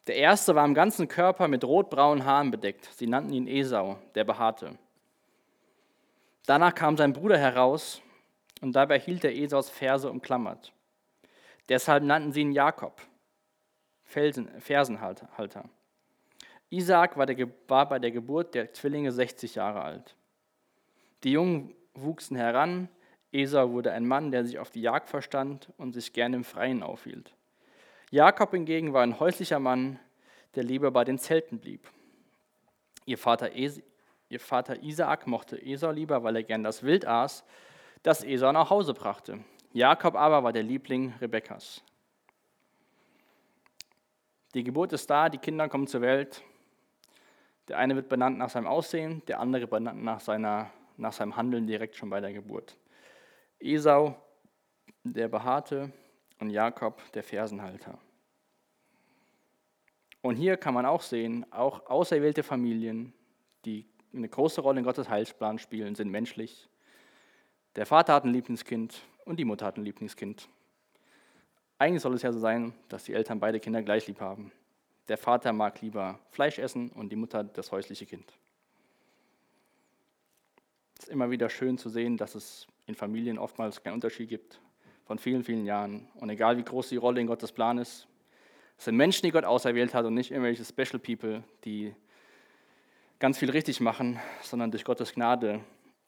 Der 0.07 0.17
erste 0.17 0.53
war 0.53 0.63
am 0.63 0.73
ganzen 0.73 1.07
Körper 1.07 1.47
mit 1.47 1.63
rotbraunen 1.63 2.25
Haaren 2.25 2.51
bedeckt. 2.51 2.89
Sie 2.93 3.07
nannten 3.07 3.33
ihn 3.33 3.47
Esau, 3.47 3.97
der 4.13 4.23
behaarte. 4.23 4.77
Danach 6.45 6.75
kam 6.75 6.97
sein 6.97 7.13
Bruder 7.13 7.37
heraus 7.37 8.01
und 8.61 8.73
dabei 8.73 8.99
hielt 8.99 9.23
er 9.23 9.35
Esaus 9.35 9.69
Ferse 9.69 10.11
umklammert. 10.11 10.73
Deshalb 11.69 12.03
nannten 12.03 12.33
sie 12.33 12.41
ihn 12.41 12.51
Jakob, 12.51 13.01
Felsen, 14.03 14.49
Fersenhalter. 14.59 15.63
Isaak 16.75 17.17
war, 17.17 17.25
der, 17.25 17.47
war 17.67 17.87
bei 17.87 17.99
der 17.99 18.11
Geburt 18.11 18.53
der 18.53 18.73
Zwillinge 18.73 19.11
60 19.11 19.55
Jahre 19.55 19.81
alt. 19.81 20.15
Die 21.23 21.31
Jungen 21.31 21.73
wuchsen 21.93 22.35
heran. 22.35 22.89
Esau 23.31 23.71
wurde 23.71 23.91
ein 23.91 24.05
Mann, 24.05 24.31
der 24.31 24.45
sich 24.45 24.59
auf 24.59 24.69
die 24.69 24.81
Jagd 24.81 25.09
verstand 25.09 25.71
und 25.77 25.93
sich 25.93 26.13
gerne 26.13 26.35
im 26.37 26.43
Freien 26.43 26.83
aufhielt. 26.83 27.33
Jakob 28.11 28.51
hingegen 28.51 28.93
war 28.93 29.03
ein 29.03 29.19
häuslicher 29.19 29.59
Mann, 29.59 29.99
der 30.55 30.63
lieber 30.63 30.91
bei 30.91 31.03
den 31.03 31.17
Zelten 31.17 31.59
blieb. 31.59 31.89
Ihr 33.05 33.17
Vater, 33.17 33.55
es 33.55 33.81
ihr 34.29 34.39
Vater 34.39 34.81
Isaak 34.81 35.27
mochte 35.27 35.61
Esau 35.61 35.91
lieber, 35.91 36.23
weil 36.23 36.35
er 36.35 36.43
gern 36.43 36.63
das 36.63 36.83
Wild 36.83 37.05
aß, 37.05 37.43
das 38.03 38.23
Esau 38.23 38.51
nach 38.51 38.69
Hause 38.69 38.93
brachte. 38.93 39.39
Jakob 39.73 40.15
aber 40.15 40.43
war 40.43 40.53
der 40.53 40.63
Liebling 40.63 41.13
Rebekkas. 41.21 41.83
Die 44.53 44.63
Geburt 44.63 44.93
ist 44.93 45.09
da, 45.09 45.29
die 45.29 45.37
Kinder 45.37 45.67
kommen 45.67 45.87
zur 45.87 46.01
Welt. 46.01 46.41
Der 47.67 47.77
eine 47.77 47.95
wird 47.95 48.09
benannt 48.09 48.37
nach 48.37 48.49
seinem 48.49 48.67
Aussehen, 48.67 49.23
der 49.27 49.39
andere 49.39 49.67
benannt 49.67 50.03
nach, 50.03 50.19
seiner, 50.19 50.71
nach 50.97 51.13
seinem 51.13 51.35
Handeln 51.35 51.65
direkt 51.67 51.95
schon 51.95 52.09
bei 52.09 52.21
der 52.21 52.33
Geburt. 52.33 52.77
Esau, 53.59 54.15
der 55.03 55.27
Behaarte, 55.27 55.91
und 56.39 56.49
Jakob, 56.49 57.01
der 57.13 57.23
Fersenhalter. 57.23 57.97
Und 60.21 60.35
hier 60.35 60.57
kann 60.57 60.73
man 60.73 60.85
auch 60.85 61.01
sehen, 61.01 61.45
auch 61.51 61.85
auserwählte 61.87 62.43
Familien, 62.43 63.13
die 63.63 63.87
eine 64.13 64.27
große 64.27 64.61
Rolle 64.61 64.79
in 64.79 64.85
Gottes 64.85 65.09
Heilsplan 65.09 65.59
spielen, 65.59 65.95
sind 65.95 66.09
menschlich. 66.09 66.67
Der 67.75 67.85
Vater 67.85 68.13
hat 68.13 68.25
ein 68.25 68.33
Lieblingskind 68.33 69.01
und 69.25 69.39
die 69.39 69.45
Mutter 69.45 69.65
hat 69.65 69.77
ein 69.77 69.85
Lieblingskind. 69.85 70.49
Eigentlich 71.77 72.01
soll 72.01 72.13
es 72.13 72.21
ja 72.21 72.31
so 72.31 72.39
sein, 72.39 72.73
dass 72.87 73.03
die 73.03 73.13
Eltern 73.13 73.39
beide 73.39 73.59
Kinder 73.59 73.83
gleich 73.83 74.07
lieb 74.07 74.21
haben. 74.21 74.51
Der 75.07 75.17
Vater 75.17 75.53
mag 75.53 75.81
lieber 75.81 76.19
Fleisch 76.31 76.59
essen 76.59 76.89
und 76.89 77.09
die 77.09 77.15
Mutter 77.15 77.43
das 77.43 77.71
häusliche 77.71 78.05
Kind. 78.05 78.33
Es 80.97 81.05
ist 81.05 81.09
immer 81.09 81.29
wieder 81.29 81.49
schön 81.49 81.77
zu 81.77 81.89
sehen, 81.89 82.17
dass 82.17 82.35
es 82.35 82.67
in 82.87 82.95
Familien 82.95 83.37
oftmals 83.37 83.83
keinen 83.83 83.93
Unterschied 83.93 84.29
gibt, 84.29 84.59
von 85.05 85.19
vielen, 85.19 85.43
vielen 85.43 85.65
Jahren. 85.65 86.07
Und 86.15 86.29
egal 86.29 86.57
wie 86.57 86.63
groß 86.63 86.89
die 86.89 86.97
Rolle 86.97 87.21
in 87.21 87.27
Gottes 87.27 87.51
Plan 87.51 87.77
ist, 87.77 88.07
es 88.77 88.85
sind 88.85 88.95
Menschen, 88.95 89.25
die 89.25 89.31
Gott 89.31 89.45
auserwählt 89.45 89.93
hat 89.93 90.05
und 90.05 90.15
nicht 90.15 90.31
irgendwelche 90.31 90.65
Special 90.65 90.99
People, 90.99 91.43
die 91.63 91.95
ganz 93.19 93.37
viel 93.37 93.49
richtig 93.49 93.79
machen, 93.79 94.19
sondern 94.41 94.71
durch 94.71 94.83
Gottes 94.83 95.13
Gnade 95.13 95.61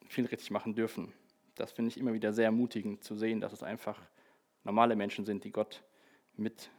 viel 0.07 0.25
richtig 0.25 0.51
machen 0.51 0.75
dürfen. 0.75 1.13
Das 1.55 1.71
finde 1.71 1.89
ich 1.89 1.97
immer 1.97 2.13
wieder 2.13 2.33
sehr 2.33 2.45
ermutigend 2.45 3.03
zu 3.03 3.15
sehen, 3.15 3.39
dass 3.39 3.53
es 3.53 3.63
einfach 3.63 4.01
normale 4.63 4.95
Menschen 4.95 5.25
sind, 5.25 5.43
die 5.43 5.51
Gott 5.51 5.83
mit 6.35 6.69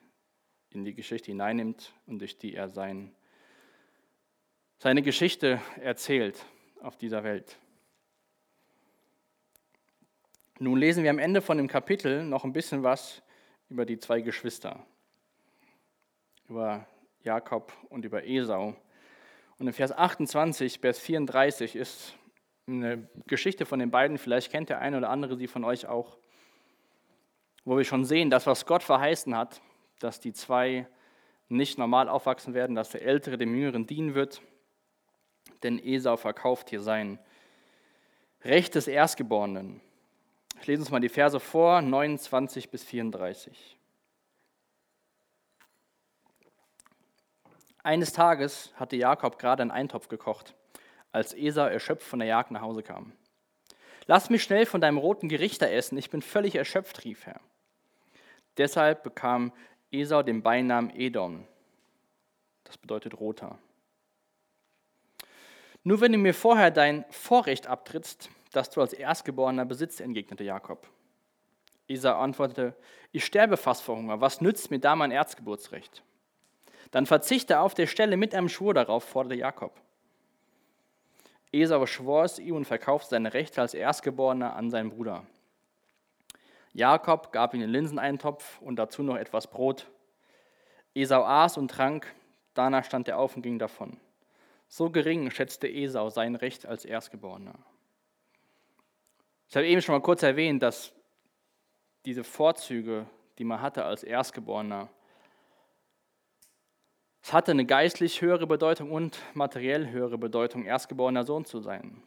in 0.71 0.85
die 0.85 0.95
Geschichte 0.95 1.31
hineinnimmt 1.31 1.93
und 2.07 2.19
durch 2.21 2.39
die 2.39 2.55
er 2.55 2.69
sein, 2.69 3.15
seine 4.79 5.03
Geschichte 5.03 5.61
erzählt 5.81 6.45
auf 6.81 6.97
dieser 6.97 7.25
Welt. 7.25 7.59
Nun 10.59 10.79
lesen 10.79 11.05
wir 11.05 11.11
am 11.11 11.19
Ende 11.19 11.41
von 11.41 11.57
dem 11.57 11.69
Kapitel 11.69 12.25
noch 12.25 12.45
ein 12.45 12.53
bisschen 12.53 12.83
was 12.83 13.23
über 13.69 13.87
die 13.87 13.99
zwei 13.99 14.21
Geschwister, 14.21 14.85
über 16.49 16.87
Jakob 17.23 17.73
und 17.91 18.05
über 18.05 18.25
Esau. 18.25 18.75
Und 19.59 19.67
in 19.67 19.73
Vers 19.73 19.93
28 19.93 20.81
bis 20.81 20.99
34 20.99 21.77
ist 21.77 22.15
eine 22.67 23.09
Geschichte 23.27 23.67
von 23.67 23.79
den 23.79 23.91
beiden, 23.91 24.19
vielleicht 24.19 24.51
kennt 24.51 24.69
der 24.69 24.81
eine 24.81 24.99
oder 24.99 25.11
andere 25.11 25.37
sie 25.37 25.47
von 25.47 25.65
euch 25.65 25.87
auch, 25.87 26.19
wo 27.65 27.77
wir 27.77 27.85
schon 27.85 28.05
sehen, 28.05 28.31
dass 28.31 28.47
was 28.47 28.67
Gott 28.67 28.83
verheißen 28.83 29.37
hat, 29.37 29.61
dass 29.99 30.21
die 30.21 30.33
zwei 30.33 30.87
nicht 31.49 31.79
normal 31.79 32.09
aufwachsen 32.09 32.55
werden, 32.55 32.77
dass 32.77 32.91
der 32.91 33.03
Ältere 33.03 33.39
dem 33.39 33.55
Jüngeren 33.55 33.87
dienen 33.87 34.15
wird. 34.15 34.43
Denn 35.63 35.79
Esau 35.79 36.17
verkauft 36.17 36.71
hier 36.71 36.81
sein 36.81 37.19
Recht 38.45 38.75
des 38.75 38.87
Erstgeborenen. 38.87 39.81
Ich 40.61 40.67
lese 40.67 40.83
uns 40.83 40.91
mal 40.91 41.01
die 41.01 41.09
Verse 41.09 41.41
vor, 41.41 41.81
29 41.81 42.71
bis 42.71 42.85
34. 42.85 43.77
Eines 47.83 48.13
Tages 48.13 48.73
hatte 48.77 48.97
Jakob 48.97 49.39
gerade 49.39 49.63
einen 49.63 49.71
Eintopf 49.71 50.09
gekocht, 50.09 50.55
als 51.11 51.33
Esau 51.33 51.67
erschöpft 51.67 52.07
von 52.07 52.19
der 52.19 52.29
Jagd 52.29 52.51
nach 52.51 52.61
Hause 52.61 52.83
kam. 52.83 53.13
Lass 54.07 54.31
mich 54.31 54.43
schnell 54.43 54.67
von 54.67 54.81
deinem 54.81 54.99
roten 54.99 55.29
Gerichter 55.29 55.71
essen, 55.71 55.97
ich 55.97 56.11
bin 56.11 56.23
völlig 56.23 56.55
erschöpft, 56.55 57.05
rief 57.05 57.27
er. 57.27 57.41
Deshalb 58.57 59.03
bekam 59.05 59.53
Esau 59.91 60.23
den 60.23 60.43
Beinamen 60.43 60.91
Edom. 60.95 61.47
Das 62.65 62.77
bedeutet 62.77 63.19
roter. 63.19 63.59
Nur 65.83 66.01
wenn 66.01 66.13
du 66.13 66.19
mir 66.19 66.35
vorher 66.35 66.71
dein 66.71 67.05
Vorrecht 67.11 67.67
abtrittst, 67.67 68.29
das 68.53 68.71
du 68.71 68.81
als 68.81 68.93
Erstgeborener 68.93 69.65
besitzt, 69.65 70.01
entgegnete 70.01 70.45
Jakob. 70.45 70.87
Esau 71.87 72.19
antwortete, 72.19 72.75
ich 73.13 73.25
sterbe 73.25 73.57
fast 73.57 73.83
vor 73.83 73.97
Hunger, 73.97 74.21
was 74.21 74.43
nützt 74.43 74.71
mir 74.71 74.79
da 74.79 74.95
mein 74.95 75.11
Erzgeburtsrecht? 75.11 76.03
Dann 76.91 77.07
verzichte 77.07 77.61
auf 77.61 77.75
der 77.75 77.87
Stelle 77.87 78.19
mit 78.19 78.35
einem 78.35 78.49
Schwur 78.49 78.75
darauf, 78.75 79.05
forderte 79.05 79.37
Jakob. 79.37 79.81
Esau 81.51 81.87
schwor 81.87 82.25
es 82.25 82.39
ihm 82.39 82.57
und 82.57 82.67
verkaufte 82.67 83.11
seine 83.11 83.33
Rechte 83.33 83.63
als 83.63 83.73
Erstgeborener 83.73 84.55
an 84.55 84.71
seinen 84.71 84.91
Bruder. 84.91 85.25
Jakob 86.79 87.33
gab 87.33 87.55
ihm 87.55 87.61
den 87.61 87.71
Linseneintopf 87.71 88.61
und 88.61 88.77
dazu 88.77 89.03
noch 89.03 89.17
etwas 89.17 89.49
Brot. 89.49 89.91
Esau 90.95 91.25
aß 91.25 91.59
und 91.59 91.73
trank, 91.73 92.15
danach 92.55 92.85
stand 92.85 93.09
er 93.09 93.19
auf 93.19 93.35
und 93.35 93.43
ging 93.43 93.59
davon. 93.59 93.99
So 94.69 94.89
gering 94.89 95.33
schätzte 95.33 95.67
Esau 95.67 96.09
sein 96.09 96.37
Recht 96.37 96.67
als 96.67 96.85
Erstgeborener. 96.85 97.57
Ich 99.49 99.57
habe 99.57 99.67
eben 99.67 99.83
schon 99.83 99.97
mal 99.97 100.03
kurz 100.03 100.23
erwähnt, 100.23 100.63
dass 100.63 100.93
diese 102.05 102.23
Vorzüge, 102.23 103.07
die 103.39 103.45
man 103.45 103.61
hatte 103.61 103.85
als 103.85 104.05
Erstgeborener, 104.05 104.89
Es 107.23 107.33
hatte 107.33 107.51
eine 107.51 107.67
geistlich 107.67 108.23
höhere 108.23 108.47
Bedeutung 108.47 108.93
und 108.93 109.19
materiell 109.35 109.91
höhere 109.91 110.17
Bedeutung, 110.17 110.65
erstgeborener 110.65 111.25
Sohn 111.25 111.45
zu 111.45 111.59
sein. 111.59 112.03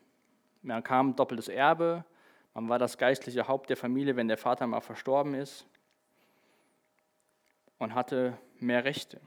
Man 0.62 0.82
kam 0.82 1.16
doppeltes 1.18 1.50
Erbe, 1.50 2.06
man 2.54 2.70
war 2.70 2.80
das 2.80 2.98
geistliche 2.98 3.48
Haupt 3.48 3.70
der 3.70 3.78
Familie, 3.78 4.16
wenn 4.16 4.28
der 4.28 4.38
Vater 4.38 4.68
mal 4.68 4.82
verstorben 4.82 5.34
ist 5.34 5.66
und 7.78 7.96
hatte 7.96 8.38
mehr 8.60 8.84
Rechte. 8.84 9.22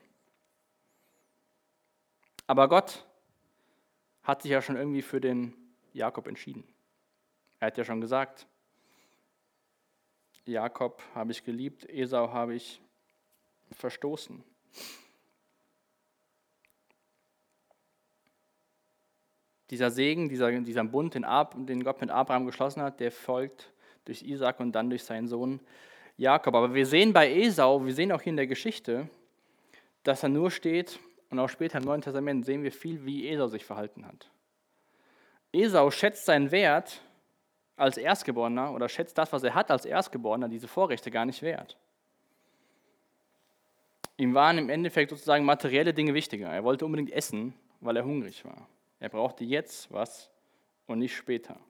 Aber 2.46 2.68
Gott 2.68 3.06
hat 4.22 4.42
sich 4.42 4.50
ja 4.50 4.60
schon 4.60 4.76
irgendwie 4.76 5.02
für 5.02 5.20
den 5.20 5.54
Jakob 5.92 6.26
entschieden. 6.26 6.64
Er 7.60 7.68
hat 7.68 7.78
ja 7.78 7.84
schon 7.84 8.00
gesagt, 8.00 8.46
Jakob 10.44 11.02
habe 11.14 11.32
ich 11.32 11.44
geliebt, 11.44 11.88
Esau 11.88 12.30
habe 12.32 12.54
ich 12.54 12.82
verstoßen. 13.72 14.44
Dieser 19.74 19.90
Segen, 19.90 20.28
dieser, 20.28 20.52
dieser 20.60 20.84
Bund, 20.84 21.14
den, 21.16 21.24
Ab, 21.24 21.56
den 21.56 21.82
Gott 21.82 22.00
mit 22.00 22.08
Abraham 22.08 22.46
geschlossen 22.46 22.80
hat, 22.80 23.00
der 23.00 23.10
folgt 23.10 23.72
durch 24.04 24.22
Isaac 24.22 24.60
und 24.60 24.70
dann 24.70 24.88
durch 24.88 25.02
seinen 25.02 25.26
Sohn 25.26 25.58
Jakob. 26.16 26.54
Aber 26.54 26.72
wir 26.72 26.86
sehen 26.86 27.12
bei 27.12 27.28
Esau, 27.28 27.84
wir 27.84 27.92
sehen 27.92 28.12
auch 28.12 28.22
hier 28.22 28.30
in 28.30 28.36
der 28.36 28.46
Geschichte, 28.46 29.08
dass 30.04 30.22
er 30.22 30.28
nur 30.28 30.52
steht, 30.52 31.00
und 31.28 31.40
auch 31.40 31.48
später 31.48 31.78
im 31.78 31.86
Neuen 31.86 32.02
Testament 32.02 32.46
sehen 32.46 32.62
wir 32.62 32.70
viel, 32.70 33.04
wie 33.04 33.28
Esau 33.28 33.48
sich 33.48 33.64
verhalten 33.64 34.06
hat. 34.06 34.30
Esau 35.52 35.90
schätzt 35.90 36.24
seinen 36.24 36.52
Wert 36.52 37.00
als 37.74 37.96
Erstgeborener 37.96 38.72
oder 38.72 38.88
schätzt 38.88 39.18
das, 39.18 39.32
was 39.32 39.42
er 39.42 39.56
hat 39.56 39.72
als 39.72 39.86
Erstgeborener, 39.86 40.48
diese 40.48 40.68
Vorrechte 40.68 41.10
gar 41.10 41.24
nicht 41.24 41.42
wert. 41.42 41.76
Ihm 44.18 44.34
waren 44.34 44.56
im 44.56 44.70
Endeffekt 44.70 45.10
sozusagen 45.10 45.44
materielle 45.44 45.92
Dinge 45.92 46.14
wichtiger. 46.14 46.48
Er 46.48 46.62
wollte 46.62 46.86
unbedingt 46.86 47.10
essen, 47.10 47.54
weil 47.80 47.96
er 47.96 48.04
hungrig 48.04 48.44
war. 48.44 48.68
Er 49.04 49.10
brauchte 49.10 49.44
jetzt 49.44 49.92
was 49.92 50.30
und 50.86 50.98
nicht 50.98 51.14
später. 51.14 51.60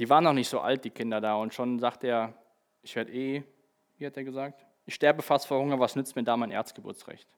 Die 0.00 0.10
waren 0.10 0.24
noch 0.24 0.32
nicht 0.32 0.48
so 0.48 0.58
alt, 0.58 0.84
die 0.84 0.90
Kinder 0.90 1.20
da, 1.20 1.36
und 1.36 1.54
schon 1.54 1.78
sagt 1.78 2.02
er, 2.02 2.34
ich 2.82 2.96
werde 2.96 3.12
eh, 3.12 3.44
wie 3.98 4.06
hat 4.06 4.16
er 4.16 4.24
gesagt, 4.24 4.66
ich 4.84 4.96
sterbe 4.96 5.22
fast 5.22 5.46
vor 5.46 5.60
Hunger, 5.60 5.78
was 5.78 5.94
nützt 5.94 6.16
mir 6.16 6.24
da 6.24 6.36
mein 6.36 6.50
Erzgeburtsrecht? 6.50 7.28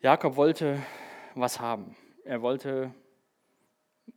Jakob 0.00 0.36
wollte 0.36 0.78
was 1.34 1.60
haben. 1.60 1.94
Er 2.24 2.40
wollte 2.40 2.94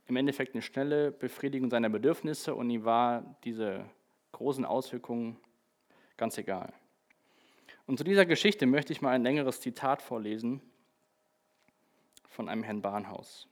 im 0.06 0.16
Endeffekt 0.16 0.54
eine 0.54 0.62
schnelle 0.62 1.12
Befriedigung 1.12 1.68
seiner 1.68 1.90
Bedürfnisse 1.90 2.54
und 2.54 2.70
ihm 2.70 2.86
war 2.86 3.36
diese 3.44 3.84
großen 4.32 4.64
Auswirkungen 4.64 5.36
ganz 6.16 6.38
egal. 6.38 6.72
Und 7.86 7.98
zu 7.98 8.04
dieser 8.04 8.24
Geschichte 8.24 8.64
möchte 8.64 8.94
ich 8.94 9.02
mal 9.02 9.10
ein 9.10 9.22
längeres 9.22 9.60
Zitat 9.60 10.00
vorlesen 10.00 10.62
von 12.34 12.48
einem 12.48 12.64
Herrn 12.64 12.82
Bahnhaus. 12.82 13.46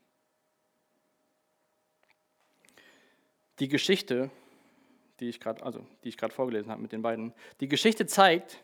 Die 3.59 3.69
Geschichte, 3.69 4.29
die 5.19 5.29
ich 5.29 5.39
gerade 5.39 5.63
also, 5.63 5.85
vorgelesen 6.29 6.69
habe 6.69 6.81
mit 6.81 6.91
den 6.91 7.01
beiden, 7.01 7.33
die 7.61 7.69
Geschichte 7.69 8.05
zeigt, 8.05 8.61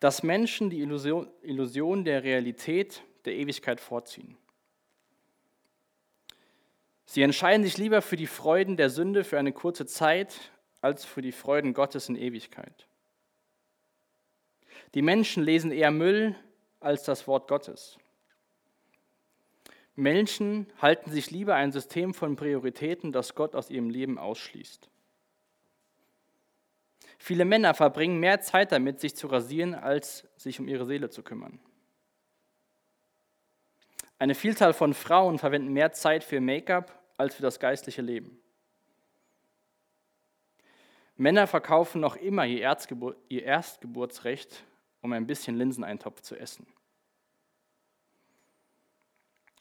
dass 0.00 0.24
Menschen 0.24 0.70
die 0.70 0.80
Illusion, 0.80 1.28
Illusion 1.42 2.04
der 2.04 2.24
Realität 2.24 3.02
der 3.24 3.34
Ewigkeit 3.34 3.80
vorziehen. 3.80 4.36
Sie 7.04 7.22
entscheiden 7.22 7.64
sich 7.64 7.78
lieber 7.78 8.02
für 8.02 8.16
die 8.16 8.26
Freuden 8.26 8.76
der 8.76 8.90
Sünde 8.90 9.22
für 9.22 9.38
eine 9.38 9.52
kurze 9.52 9.86
Zeit 9.86 10.50
als 10.80 11.04
für 11.04 11.22
die 11.22 11.32
Freuden 11.32 11.74
Gottes 11.74 12.08
in 12.08 12.16
Ewigkeit. 12.16 12.86
Die 14.94 15.02
Menschen 15.02 15.44
lesen 15.44 15.70
eher 15.70 15.90
Müll 15.90 16.34
als 16.80 17.04
das 17.04 17.26
Wort 17.26 17.48
Gottes. 17.48 17.98
Menschen 19.98 20.68
halten 20.80 21.10
sich 21.10 21.32
lieber 21.32 21.56
ein 21.56 21.72
System 21.72 22.14
von 22.14 22.36
Prioritäten, 22.36 23.10
das 23.10 23.34
Gott 23.34 23.56
aus 23.56 23.68
ihrem 23.68 23.90
Leben 23.90 24.16
ausschließt. 24.16 24.88
Viele 27.18 27.44
Männer 27.44 27.74
verbringen 27.74 28.20
mehr 28.20 28.40
Zeit 28.40 28.70
damit, 28.70 29.00
sich 29.00 29.16
zu 29.16 29.26
rasieren, 29.26 29.74
als 29.74 30.28
sich 30.36 30.60
um 30.60 30.68
ihre 30.68 30.86
Seele 30.86 31.10
zu 31.10 31.24
kümmern. 31.24 31.58
Eine 34.20 34.36
Vielzahl 34.36 34.72
von 34.72 34.94
Frauen 34.94 35.38
verwenden 35.38 35.72
mehr 35.72 35.92
Zeit 35.92 36.22
für 36.22 36.40
Make-up 36.40 36.96
als 37.16 37.34
für 37.34 37.42
das 37.42 37.58
geistliche 37.58 38.02
Leben. 38.02 38.38
Männer 41.16 41.48
verkaufen 41.48 42.00
noch 42.00 42.14
immer 42.14 42.46
ihr, 42.46 42.62
Erstgeburtsrecht, 42.62 44.62
um 45.02 45.12
ein 45.12 45.26
bisschen 45.26 45.56
Linseneintopf 45.56 46.20
zu 46.20 46.36
essen. 46.36 46.68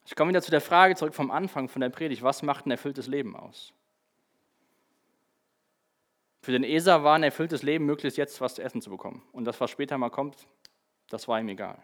Ich 0.07 0.15
komme 0.15 0.29
wieder 0.29 0.41
zu 0.41 0.51
der 0.51 0.61
Frage 0.61 0.95
zurück 0.95 1.13
vom 1.13 1.31
Anfang 1.31 1.67
von 1.67 1.81
der 1.81 1.89
Predigt. 1.89 2.23
Was 2.23 2.41
macht 2.41 2.65
ein 2.65 2.71
erfülltes 2.71 3.07
Leben 3.07 3.35
aus? 3.35 3.73
Für 6.41 6.53
den 6.53 6.63
Eser 6.63 7.03
war 7.03 7.15
ein 7.15 7.23
erfülltes 7.23 7.61
Leben, 7.61 7.85
möglichst 7.85 8.17
jetzt 8.17 8.39
was 8.39 8.55
zu 8.55 8.63
essen 8.63 8.81
zu 8.81 8.89
bekommen. 8.89 9.21
Und 9.33 9.43
das, 9.43 9.59
was 9.59 9.69
später 9.69 9.97
mal 9.97 10.09
kommt, 10.09 10.47
das 11.09 11.27
war 11.27 11.41
ihm 11.41 11.49
egal. 11.49 11.77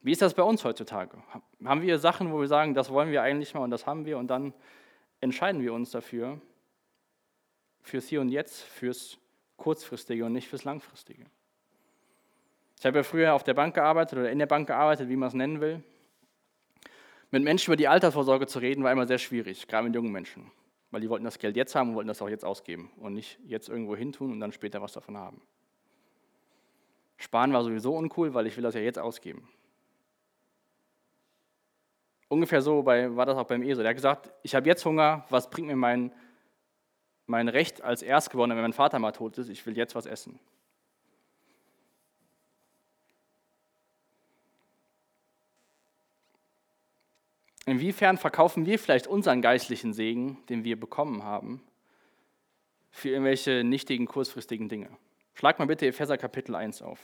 Wie 0.00 0.10
ist 0.10 0.20
das 0.20 0.34
bei 0.34 0.42
uns 0.42 0.64
heutzutage? 0.64 1.16
Haben 1.64 1.82
wir 1.82 2.00
Sachen, 2.00 2.32
wo 2.32 2.40
wir 2.40 2.48
sagen, 2.48 2.74
das 2.74 2.90
wollen 2.90 3.12
wir 3.12 3.22
eigentlich 3.22 3.54
mal 3.54 3.60
und 3.60 3.70
das 3.70 3.86
haben 3.86 4.04
wir 4.04 4.18
und 4.18 4.26
dann 4.26 4.52
entscheiden 5.20 5.62
wir 5.62 5.74
uns 5.74 5.92
dafür, 5.92 6.40
fürs 7.82 8.08
Hier 8.08 8.20
und 8.20 8.30
Jetzt, 8.30 8.62
fürs 8.62 9.16
Kurzfristige 9.58 10.24
und 10.24 10.32
nicht 10.32 10.48
fürs 10.48 10.64
Langfristige? 10.64 11.24
Ich 12.82 12.86
habe 12.86 12.98
ja 12.98 13.02
früher 13.04 13.32
auf 13.32 13.44
der 13.44 13.54
Bank 13.54 13.76
gearbeitet 13.76 14.18
oder 14.18 14.28
in 14.32 14.40
der 14.40 14.46
Bank 14.46 14.66
gearbeitet, 14.66 15.08
wie 15.08 15.14
man 15.14 15.28
es 15.28 15.34
nennen 15.34 15.60
will. 15.60 15.84
Mit 17.30 17.44
Menschen 17.44 17.70
über 17.70 17.76
die 17.76 17.86
Altersvorsorge 17.86 18.48
zu 18.48 18.58
reden, 18.58 18.82
war 18.82 18.90
immer 18.90 19.06
sehr 19.06 19.18
schwierig, 19.18 19.68
gerade 19.68 19.84
mit 19.86 19.94
jungen 19.94 20.10
Menschen. 20.10 20.50
Weil 20.90 21.00
die 21.00 21.08
wollten 21.08 21.24
das 21.24 21.38
Geld 21.38 21.54
jetzt 21.54 21.76
haben 21.76 21.90
und 21.90 21.94
wollten 21.94 22.08
das 22.08 22.20
auch 22.20 22.28
jetzt 22.28 22.44
ausgeben 22.44 22.90
und 22.96 23.14
nicht 23.14 23.38
jetzt 23.46 23.68
irgendwo 23.68 23.94
hin 23.94 24.10
tun 24.10 24.32
und 24.32 24.40
dann 24.40 24.50
später 24.50 24.82
was 24.82 24.94
davon 24.94 25.16
haben. 25.16 25.40
Sparen 27.18 27.52
war 27.52 27.62
sowieso 27.62 27.94
uncool, 27.94 28.34
weil 28.34 28.48
ich 28.48 28.56
will 28.56 28.64
das 28.64 28.74
ja 28.74 28.80
jetzt 28.80 28.98
ausgeben. 28.98 29.48
Ungefähr 32.26 32.62
so 32.62 32.82
bei, 32.82 33.14
war 33.14 33.26
das 33.26 33.36
auch 33.36 33.46
beim 33.46 33.62
ESO. 33.62 33.82
Der 33.82 33.90
hat 33.90 33.96
gesagt, 33.96 34.32
ich 34.42 34.56
habe 34.56 34.66
jetzt 34.66 34.84
Hunger, 34.84 35.24
was 35.30 35.50
bringt 35.50 35.68
mir 35.68 35.76
mein, 35.76 36.10
mein 37.26 37.46
Recht 37.46 37.80
als 37.80 38.02
Erstgeborener, 38.02 38.56
wenn 38.56 38.62
mein 38.62 38.72
Vater 38.72 38.98
mal 38.98 39.12
tot 39.12 39.38
ist, 39.38 39.50
ich 39.50 39.64
will 39.66 39.76
jetzt 39.76 39.94
was 39.94 40.06
essen. 40.06 40.40
Inwiefern 47.64 48.18
verkaufen 48.18 48.66
wir 48.66 48.78
vielleicht 48.78 49.06
unseren 49.06 49.40
geistlichen 49.40 49.92
Segen, 49.92 50.44
den 50.48 50.64
wir 50.64 50.78
bekommen 50.78 51.22
haben, 51.22 51.62
für 52.90 53.10
irgendwelche 53.10 53.62
nichtigen, 53.62 54.06
kurzfristigen 54.06 54.68
Dinge? 54.68 54.88
Schlag 55.34 55.58
mal 55.58 55.66
bitte 55.66 55.86
Epheser 55.86 56.18
Kapitel 56.18 56.56
1 56.56 56.82
auf. 56.82 56.98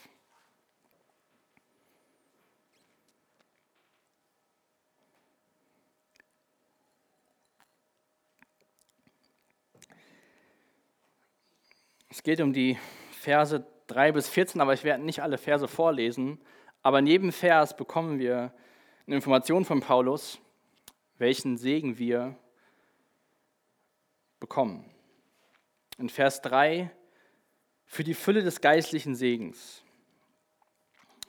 Es 12.11 12.25
geht 12.25 12.41
um 12.41 12.53
die 12.53 12.77
Verse 13.13 13.65
3 13.87 14.11
bis 14.13 14.29
14, 14.29 14.61
aber 14.61 14.75
ich 14.75 14.83
werde 14.83 15.05
nicht 15.05 15.23
alle 15.23 15.39
Verse 15.39 15.69
vorlesen. 15.69 16.41
Aber 16.83 16.99
in 16.99 17.07
jedem 17.07 17.31
Vers 17.31 17.77
bekommen 17.77 18.19
wir 18.19 18.53
eine 19.07 19.17
Information 19.17 19.65
von 19.65 19.81
Paulus, 19.81 20.41
welchen 21.19 21.59
Segen 21.59 21.99
wir 21.99 22.37
bekommen. 24.41 24.89
In 25.99 26.09
Vers 26.09 26.41
3 26.43 26.91
für 27.87 28.05
die 28.05 28.15
Fülle 28.15 28.43
des 28.43 28.61
geistlichen 28.61 29.15
Segens. 29.15 29.83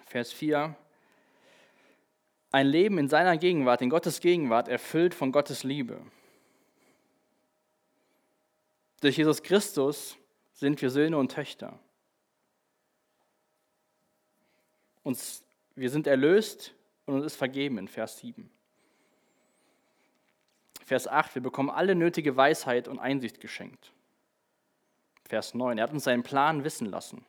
Vers 0.05 0.31
4 0.31 0.75
ein 2.51 2.67
Leben 2.67 2.97
in 2.97 3.07
seiner 3.07 3.37
Gegenwart, 3.37 3.81
in 3.81 3.89
Gottes 3.89 4.21
Gegenwart, 4.21 4.67
erfüllt 4.67 5.13
von 5.13 5.31
Gottes 5.31 5.63
Liebe. 5.63 6.01
Durch 9.01 9.17
Jesus 9.17 9.43
Christus 9.43 10.17
sind 10.53 10.81
wir 10.81 10.89
Söhne 10.89 11.17
und 11.17 11.31
Töchter. 11.31 11.79
Uns, 15.03 15.43
wir 15.75 15.89
sind 15.89 16.07
erlöst 16.07 16.73
und 17.05 17.15
uns 17.15 17.25
ist 17.25 17.35
vergeben 17.35 17.77
in 17.77 17.87
Vers 17.87 18.17
7. 18.17 18.49
Vers 20.89 21.07
8, 21.07 21.35
wir 21.35 21.43
bekommen 21.43 21.69
alle 21.69 21.93
nötige 21.93 22.35
Weisheit 22.35 22.87
und 22.87 22.97
Einsicht 22.97 23.39
geschenkt. 23.39 23.93
Vers 25.23 25.53
9, 25.53 25.77
er 25.77 25.83
hat 25.83 25.93
uns 25.93 26.05
seinen 26.05 26.23
Plan 26.23 26.63
wissen 26.63 26.87
lassen. 26.87 27.23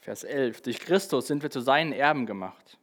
Vers 0.00 0.22
11, 0.22 0.62
durch 0.62 0.78
Christus 0.78 1.26
sind 1.26 1.42
wir 1.42 1.50
zu 1.50 1.60
seinen 1.60 1.90
Erben 1.90 2.24
gemacht. 2.26 2.78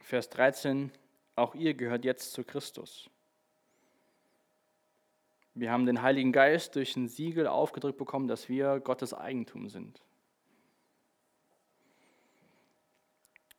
Vers 0.00 0.30
13, 0.30 0.90
auch 1.36 1.54
ihr 1.54 1.74
gehört 1.74 2.06
jetzt 2.06 2.32
zu 2.32 2.42
Christus. 2.42 3.10
Wir 5.60 5.70
haben 5.70 5.84
den 5.84 6.00
Heiligen 6.00 6.32
Geist 6.32 6.74
durch 6.74 6.96
ein 6.96 7.06
Siegel 7.06 7.46
aufgedrückt 7.46 7.98
bekommen, 7.98 8.28
dass 8.28 8.48
wir 8.48 8.80
Gottes 8.80 9.12
Eigentum 9.12 9.68
sind. 9.68 10.00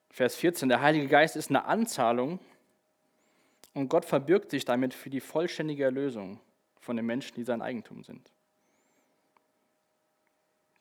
Vers 0.10 0.36
14, 0.36 0.68
der 0.68 0.82
Heilige 0.82 1.08
Geist 1.08 1.36
ist 1.36 1.52
eine 1.52 1.66
Anzahlung 1.66 2.40
und 3.76 3.90
Gott 3.90 4.06
verbirgt 4.06 4.50
sich 4.50 4.66
damit 4.66 4.96
für 4.96 5.12
die 5.12 5.20
vollständige 5.20 5.84
Erlösung 5.84 6.40
von 6.80 6.96
den 6.96 7.06
Menschen, 7.06 7.36
die 7.36 7.44
sein 7.44 7.62
Eigentum 7.62 8.04
sind. 8.04 8.32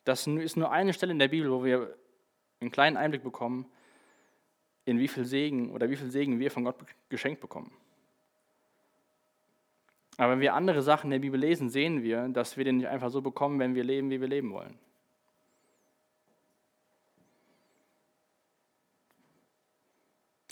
Das 0.05 0.25
ist 0.25 0.57
nur 0.57 0.71
eine 0.71 0.91
Stelle 0.91 1.11
in 1.11 1.19
der 1.19 1.27
Bibel, 1.27 1.51
wo 1.51 1.63
wir 1.63 1.95
einen 2.61 2.71
kleinen 2.71 2.97
Einblick 2.97 3.21
bekommen, 3.21 3.71
in 4.85 4.97
wie 4.97 5.07
viel 5.07 5.25
Segen 5.25 5.71
oder 5.71 5.87
wie 5.87 5.97
viel 5.97 6.09
Segen 6.09 6.39
wir 6.39 6.49
von 6.49 6.63
Gott 6.63 6.77
geschenkt 7.09 7.41
bekommen. 7.41 7.71
Aber 10.17 10.33
wenn 10.33 10.39
wir 10.39 10.53
andere 10.53 10.81
Sachen 10.81 11.07
in 11.07 11.11
der 11.11 11.19
Bibel 11.19 11.39
lesen, 11.39 11.69
sehen 11.69 12.03
wir, 12.03 12.27
dass 12.29 12.57
wir 12.57 12.63
den 12.63 12.77
nicht 12.77 12.87
einfach 12.87 13.09
so 13.09 13.21
bekommen, 13.21 13.59
wenn 13.59 13.75
wir 13.75 13.83
leben, 13.83 14.09
wie 14.09 14.21
wir 14.21 14.27
leben 14.27 14.51
wollen. 14.51 14.77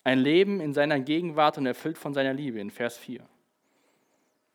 Ein 0.03 0.20
Leben 0.20 0.60
in 0.60 0.74
seiner 0.74 0.99
Gegenwart 0.99 1.57
und 1.57 1.66
erfüllt 1.66 1.97
von 1.97 2.14
seiner 2.14 2.34
Liebe 2.34 2.60
in 2.60 2.72
Vers 2.72 2.97
4. 2.97 3.22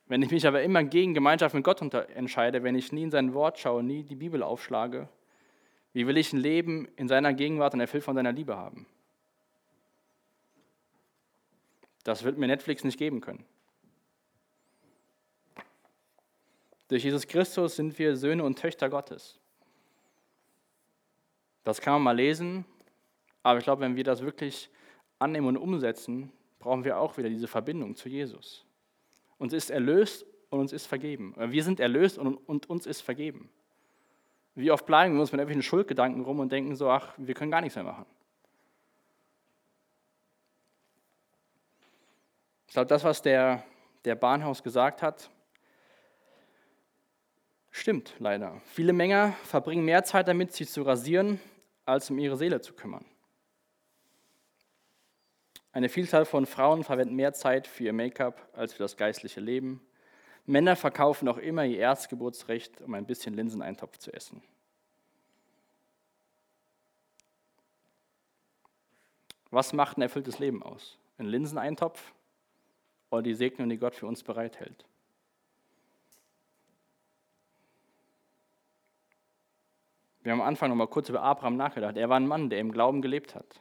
Wenn 0.07 0.23
ich 0.23 0.31
mich 0.31 0.47
aber 0.47 0.63
immer 0.63 0.83
gegen 0.85 1.15
Gemeinschaft 1.15 1.55
mit 1.55 1.65
Gott 1.65 1.81
entscheide, 1.81 2.63
wenn 2.63 2.75
ich 2.75 2.93
nie 2.93 3.05
in 3.05 3.11
sein 3.11 3.35
Wort 3.35 3.59
schaue, 3.59 3.83
nie 3.83 4.03
die 4.03 4.17
Bibel 4.17 4.43
aufschlage, 4.43 5.09
wie 5.93 6.07
will 6.07 6.17
ich 6.17 6.33
ein 6.33 6.41
Leben 6.41 6.89
in 6.97 7.09
seiner 7.09 7.33
Gegenwart 7.33 7.75
und 7.75 7.81
erfüllt 7.81 8.05
von 8.05 8.15
seiner 8.15 8.33
Liebe 8.33 8.57
haben? 8.57 8.87
Das 12.03 12.25
wird 12.25 12.37
mir 12.37 12.49
Netflix 12.49 12.85
nicht 12.85 12.99
geben 12.99 13.21
können. 13.21 13.45
Durch 16.89 17.05
Jesus 17.05 17.27
Christus 17.27 17.77
sind 17.77 17.99
wir 17.99 18.17
Söhne 18.17 18.45
und 18.45 18.59
Töchter 18.59 18.89
Gottes. 18.89 19.39
Das 21.65 21.81
kann 21.81 21.95
man 21.95 22.03
mal 22.03 22.17
lesen, 22.17 22.65
aber 23.43 23.59
ich 23.59 23.65
glaube, 23.65 23.83
wenn 23.83 23.97
wir 23.97 24.05
das 24.05 24.23
wirklich 24.23 24.71
annehmen 25.19 25.49
und 25.49 25.57
umsetzen, 25.57 26.31
brauchen 26.59 26.85
wir 26.85 26.99
auch 26.99 27.17
wieder 27.17 27.29
diese 27.29 27.49
Verbindung 27.49 27.97
zu 27.97 28.09
Jesus. 28.09 28.67
Uns 29.39 29.53
ist 29.53 29.71
erlöst 29.71 30.27
und 30.51 30.61
uns 30.61 30.73
ist 30.73 30.87
vergeben. 30.87 31.35
Wir 31.37 31.65
sind 31.65 31.81
erlöst 31.81 32.19
und, 32.19 32.37
und 32.37 32.69
uns 32.69 32.87
ist 32.87 33.01
vergeben. 33.01 33.51
Wie 34.55 34.71
oft 34.71 34.87
bleiben 34.87 35.15
wir 35.15 35.21
uns 35.21 35.33
mit 35.33 35.41
irgendwelchen 35.41 35.63
Schuldgedanken 35.63 36.23
rum 36.23 36.39
und 36.39 36.53
denken 36.53 36.77
so, 36.77 36.89
ach, 36.91 37.13
wir 37.17 37.35
können 37.35 37.51
gar 37.51 37.61
nichts 37.61 37.75
mehr 37.75 37.85
machen. 37.85 38.07
Ich 42.69 42.75
glaube, 42.75 42.87
das, 42.87 43.05
was 43.05 43.23
der, 43.23 43.65
der 44.05 44.15
Bahnhaus 44.15 44.63
gesagt 44.63 45.03
hat, 45.03 45.31
stimmt 47.75 48.15
leider. 48.19 48.61
Viele 48.67 48.93
Männer 48.93 49.33
verbringen 49.45 49.85
mehr 49.85 50.05
Zeit 50.05 50.29
damit, 50.29 50.53
sich 50.53 50.71
zu 50.71 50.83
rasieren, 50.83 51.41
als 51.85 52.09
um 52.09 52.19
ihre 52.19 52.37
Seele 52.37 52.61
zu 52.61 52.73
kümmern. 52.73 53.05
Eine 55.73 55.89
Vielzahl 55.89 56.25
von 56.25 56.47
Frauen 56.47 56.85
verwenden 56.85 57.17
mehr 57.17 57.33
Zeit 57.33 57.67
für 57.67 57.85
ihr 57.85 57.93
Make-up 57.93 58.49
als 58.53 58.73
für 58.73 58.85
das 58.85 58.97
geistliche 58.97 59.41
Leben. 59.41 59.85
Männer 60.47 60.77
verkaufen 60.77 61.27
auch 61.27 61.37
immer 61.37 61.65
ihr 61.65 61.79
Erstgeburtsrecht, 61.79 62.81
um 62.81 62.95
ein 62.95 63.07
bisschen 63.07 63.35
Linseneintopf 63.35 63.99
zu 63.99 64.13
essen. 64.15 64.41
Was 69.51 69.73
macht 69.73 69.99
ein 69.99 70.03
erfülltes 70.03 70.39
Leben 70.39 70.63
aus? 70.63 70.97
Ein 71.19 71.27
Linseneintopf 71.27 72.13
oder 73.11 73.23
die 73.23 73.35
Segnung, 73.35 73.69
die 73.69 73.79
Gott 73.79 73.97
für 73.97 74.07
uns 74.07 74.23
bereithält? 74.23 74.85
Wir 80.25 80.33
haben 80.33 80.41
am 80.41 80.49
Anfang 80.49 80.71
noch 80.71 80.77
mal 80.77 80.89
kurz 80.89 81.11
über 81.11 81.23
Abraham 81.23 81.57
nachgedacht. 81.57 81.99
Er 81.99 82.09
war 82.09 82.17
ein 82.17 82.27
Mann, 82.27 82.49
der 82.49 82.59
im 82.59 82.73
Glauben 82.73 83.03
gelebt 83.03 83.35
hat. 83.35 83.61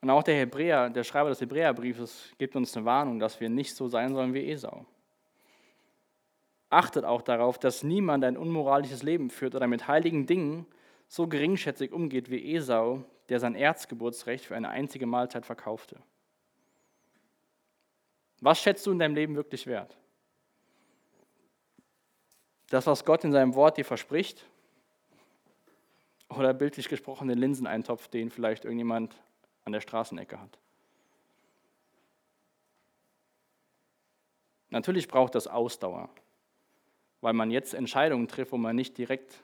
Und 0.00 0.08
auch 0.08 0.22
der 0.22 0.34
Hebräer, 0.34 0.88
der 0.88 1.04
Schreiber 1.04 1.28
des 1.28 1.42
Hebräerbriefes 1.42 2.32
gibt 2.38 2.56
uns 2.56 2.74
eine 2.76 2.86
Warnung, 2.86 3.18
dass 3.18 3.40
wir 3.40 3.50
nicht 3.50 3.74
so 3.74 3.88
sein 3.88 4.14
sollen 4.14 4.32
wie 4.32 4.50
Esau. 4.50 4.86
Achtet 6.70 7.04
auch 7.04 7.20
darauf, 7.20 7.58
dass 7.58 7.82
niemand 7.82 8.24
ein 8.24 8.38
unmoralisches 8.38 9.02
Leben 9.02 9.28
führt 9.28 9.54
oder 9.54 9.66
mit 9.66 9.86
heiligen 9.86 10.26
Dingen 10.26 10.66
so 11.08 11.28
geringschätzig 11.28 11.92
umgeht 11.92 12.30
wie 12.30 12.54
Esau, 12.54 13.04
der 13.28 13.38
sein 13.38 13.54
Erzgeburtsrecht 13.54 14.46
für 14.46 14.56
eine 14.56 14.70
einzige 14.70 15.06
Mahlzeit 15.06 15.44
verkaufte. 15.44 16.00
Was 18.40 18.60
schätzt 18.60 18.86
du 18.86 18.92
in 18.92 18.98
deinem 18.98 19.14
Leben 19.14 19.36
wirklich 19.36 19.66
wert? 19.66 19.98
Das, 22.70 22.86
was 22.86 23.04
Gott 23.04 23.24
in 23.24 23.32
seinem 23.32 23.54
Wort 23.54 23.76
dir 23.76 23.84
verspricht? 23.84 24.46
Oder 26.28 26.54
bildlich 26.54 26.88
gesprochen 26.88 27.28
den 27.28 27.38
Linseneintopf, 27.38 28.08
den 28.08 28.30
vielleicht 28.30 28.64
irgendjemand 28.64 29.14
an 29.64 29.72
der 29.72 29.80
Straßenecke 29.80 30.40
hat. 30.40 30.58
Natürlich 34.70 35.06
braucht 35.06 35.34
das 35.34 35.46
Ausdauer, 35.46 36.08
weil 37.20 37.32
man 37.32 37.50
jetzt 37.50 37.74
Entscheidungen 37.74 38.26
trifft, 38.26 38.50
wo 38.50 38.56
man 38.56 38.74
nicht 38.74 38.98
direkt 38.98 39.40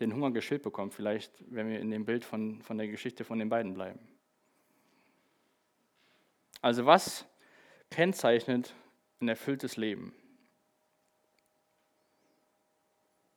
den 0.00 0.12
Hunger 0.12 0.30
geschillt 0.30 0.62
bekommt, 0.62 0.92
vielleicht, 0.92 1.32
wenn 1.52 1.68
wir 1.68 1.78
in 1.78 1.90
dem 1.90 2.04
Bild 2.04 2.24
von, 2.24 2.60
von 2.62 2.78
der 2.78 2.88
Geschichte 2.88 3.24
von 3.24 3.38
den 3.38 3.48
beiden 3.48 3.74
bleiben. 3.74 4.00
Also 6.60 6.84
was 6.84 7.24
kennzeichnet 7.90 8.74
ein 9.20 9.28
erfülltes 9.28 9.76
Leben? 9.76 10.12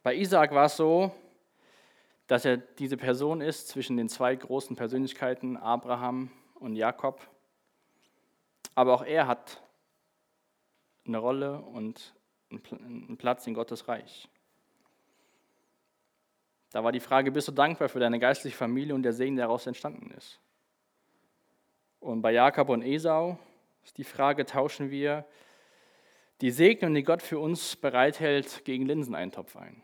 Bei 0.10 0.16
Isaac 0.16 0.50
war 0.56 0.66
es 0.66 0.76
so, 0.76 1.12
dass 2.26 2.44
er 2.44 2.58
diese 2.58 2.98
Person 2.98 3.42
ist 3.42 3.68
zwischen 3.68 3.96
den 3.96 4.10
zwei 4.10 4.36
großen 4.36 4.76
Persönlichkeiten, 4.76 5.56
Abraham 5.56 6.32
und 6.56 6.76
Jakob. 6.76 7.22
Aber 8.74 8.96
auch 8.96 9.04
er 9.04 9.28
hat 9.28 9.62
eine 11.06 11.20
Rolle 11.20 11.60
und 11.60 12.16
einen 12.50 13.18
Platz 13.20 13.46
in 13.46 13.54
Gottes 13.54 13.88
Reich. 13.88 14.28
Da 16.72 16.84
war 16.84 16.92
die 16.92 17.02
Frage, 17.02 17.32
bist 17.32 17.48
du 17.48 17.52
dankbar 17.52 17.88
für 17.88 18.00
deine 18.00 18.18
geistliche 18.18 18.58
Familie 18.58 18.96
und 18.96 19.04
der 19.04 19.14
Segen, 19.14 19.36
der 19.36 19.46
daraus 19.46 19.68
entstanden 19.68 20.10
ist? 20.18 20.40
Und 22.00 22.24
bei 22.24 22.32
Jakob 22.32 22.70
und 22.70 22.82
Esau 22.82 23.38
ist 23.84 23.96
die 24.00 24.04
Frage, 24.04 24.48
tauschen 24.48 24.90
wir 24.90 25.24
die 26.42 26.50
Segnung, 26.50 26.96
die 26.96 27.04
Gott 27.04 27.22
für 27.22 27.38
uns 27.38 27.76
bereithält, 27.76 28.66
gegen 28.66 28.88
Linseneintopf 28.88 29.56
ein? 29.56 29.84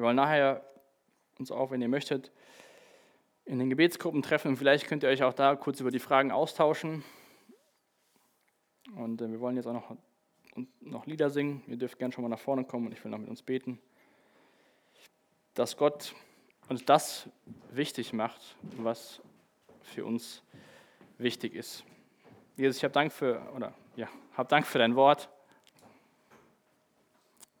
Wir 0.00 0.06
wollen 0.06 0.16
nachher 0.16 0.64
uns 1.38 1.50
auch, 1.50 1.70
wenn 1.70 1.82
ihr 1.82 1.88
möchtet, 1.88 2.32
in 3.44 3.58
den 3.58 3.68
Gebetsgruppen 3.68 4.22
treffen. 4.22 4.56
Vielleicht 4.56 4.86
könnt 4.86 5.02
ihr 5.02 5.10
euch 5.10 5.22
auch 5.22 5.34
da 5.34 5.54
kurz 5.56 5.78
über 5.78 5.90
die 5.90 5.98
Fragen 5.98 6.32
austauschen. 6.32 7.04
Und 8.96 9.20
äh, 9.20 9.30
wir 9.30 9.40
wollen 9.40 9.56
jetzt 9.56 9.66
auch 9.66 9.74
noch, 9.74 9.94
noch 10.80 11.04
Lieder 11.04 11.28
singen. 11.28 11.62
Ihr 11.66 11.76
dürft 11.76 11.98
gerne 11.98 12.14
schon 12.14 12.22
mal 12.22 12.30
nach 12.30 12.38
vorne 12.38 12.64
kommen 12.64 12.86
und 12.86 12.92
ich 12.92 13.04
will 13.04 13.10
noch 13.10 13.18
mit 13.18 13.28
uns 13.28 13.42
beten. 13.42 13.78
Dass 15.52 15.76
Gott 15.76 16.14
uns 16.70 16.82
das 16.86 17.28
wichtig 17.70 18.14
macht, 18.14 18.56
was 18.78 19.20
für 19.82 20.06
uns 20.06 20.42
wichtig 21.18 21.54
ist. 21.54 21.84
Jesus, 22.56 22.78
ich 22.78 22.84
habe 22.84 22.94
Dank 22.94 23.12
für, 23.12 23.42
oder 23.54 23.74
ja, 23.96 24.08
hab 24.34 24.48
Dank 24.48 24.66
für 24.66 24.78
dein 24.78 24.96
Wort. 24.96 25.28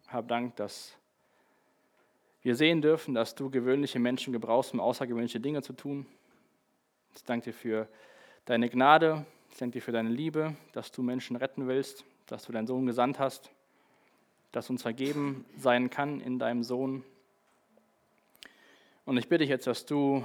Hab 0.08 0.26
Dank, 0.26 0.56
dass 0.56 0.96
wir 2.42 2.56
sehen 2.56 2.80
dürfen, 2.80 3.14
dass 3.14 3.34
du 3.34 3.50
gewöhnliche 3.50 3.98
Menschen 3.98 4.32
gebrauchst, 4.32 4.72
um 4.72 4.80
außergewöhnliche 4.80 5.40
Dinge 5.40 5.62
zu 5.62 5.74
tun. 5.74 6.06
Ich 7.14 7.24
danke 7.24 7.46
dir 7.46 7.52
für 7.52 7.88
deine 8.46 8.70
Gnade, 8.70 9.26
ich 9.50 9.58
danke 9.58 9.74
dir 9.74 9.82
für 9.82 9.92
deine 9.92 10.08
Liebe, 10.08 10.54
dass 10.72 10.90
du 10.90 11.02
Menschen 11.02 11.36
retten 11.36 11.68
willst, 11.68 12.04
dass 12.26 12.44
du 12.44 12.52
deinen 12.52 12.66
Sohn 12.66 12.86
gesandt 12.86 13.18
hast, 13.18 13.50
dass 14.52 14.70
uns 14.70 14.82
vergeben 14.82 15.44
sein 15.56 15.90
kann 15.90 16.20
in 16.20 16.38
deinem 16.38 16.62
Sohn. 16.62 17.04
Und 19.04 19.16
ich 19.16 19.28
bitte 19.28 19.40
dich 19.40 19.50
jetzt, 19.50 19.66
dass 19.66 19.84
du 19.84 20.24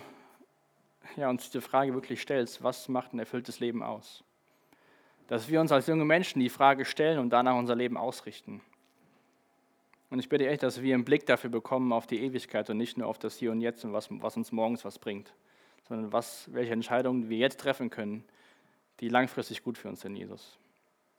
ja, 1.18 1.30
uns 1.30 1.49
diese 1.49 1.61
Frage 1.61 1.93
wirklich 1.93 2.22
stellst, 2.22 2.63
was 2.63 2.88
macht 2.88 3.13
ein 3.13 3.20
erfülltes 3.20 3.59
Leben 3.59 3.84
aus? 3.84 4.24
Dass 5.28 5.49
wir 5.49 5.59
uns 5.59 5.72
als 5.72 5.88
junge 5.88 6.05
Menschen 6.05 6.39
die 6.39 6.49
Frage 6.49 6.86
stellen 6.86 7.20
und 7.20 7.32
danach 7.32 7.55
unser 7.55 7.76
Leben 7.76 7.97
ausrichten. 7.97 8.61
Und 10.09 10.19
ich 10.19 10.29
bitte 10.29 10.47
echt, 10.47 10.63
dass 10.63 10.81
wir 10.81 10.93
einen 10.93 11.05
Blick 11.05 11.25
dafür 11.25 11.49
bekommen 11.49 11.91
auf 11.91 12.07
die 12.07 12.21
Ewigkeit 12.21 12.69
und 12.69 12.77
nicht 12.77 12.97
nur 12.97 13.07
auf 13.07 13.17
das 13.17 13.37
Hier 13.37 13.51
und 13.51 13.61
Jetzt 13.61 13.83
und 13.85 13.93
was, 13.93 14.07
was 14.09 14.37
uns 14.37 14.51
morgens 14.51 14.85
was 14.85 14.99
bringt, 14.99 15.33
sondern 15.87 16.13
was, 16.13 16.51
welche 16.53 16.73
Entscheidungen 16.73 17.29
wir 17.29 17.37
jetzt 17.37 17.59
treffen 17.59 17.89
können, 17.89 18.23
die 18.99 19.09
langfristig 19.09 19.63
gut 19.63 19.77
für 19.77 19.89
uns 19.89 20.01
sind, 20.01 20.15
Jesus. 20.15 20.57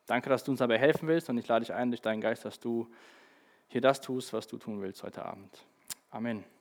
Danke, 0.07 0.31
dass 0.31 0.45
du 0.45 0.53
uns 0.53 0.61
dabei 0.61 0.79
helfen 0.79 1.09
willst 1.09 1.29
und 1.29 1.37
ich 1.39 1.49
lade 1.49 1.65
dich 1.65 1.75
ein 1.75 1.91
durch 1.91 2.01
deinen 2.01 2.21
Geist, 2.21 2.45
dass 2.45 2.61
du 2.61 2.89
hier 3.69 3.81
das 3.81 4.01
tust, 4.01 4.33
was 4.33 4.47
du 4.47 4.57
tun 4.57 4.81
willst 4.81 5.03
heute 5.03 5.25
Abend. 5.25 5.67
Amen. 6.11 6.56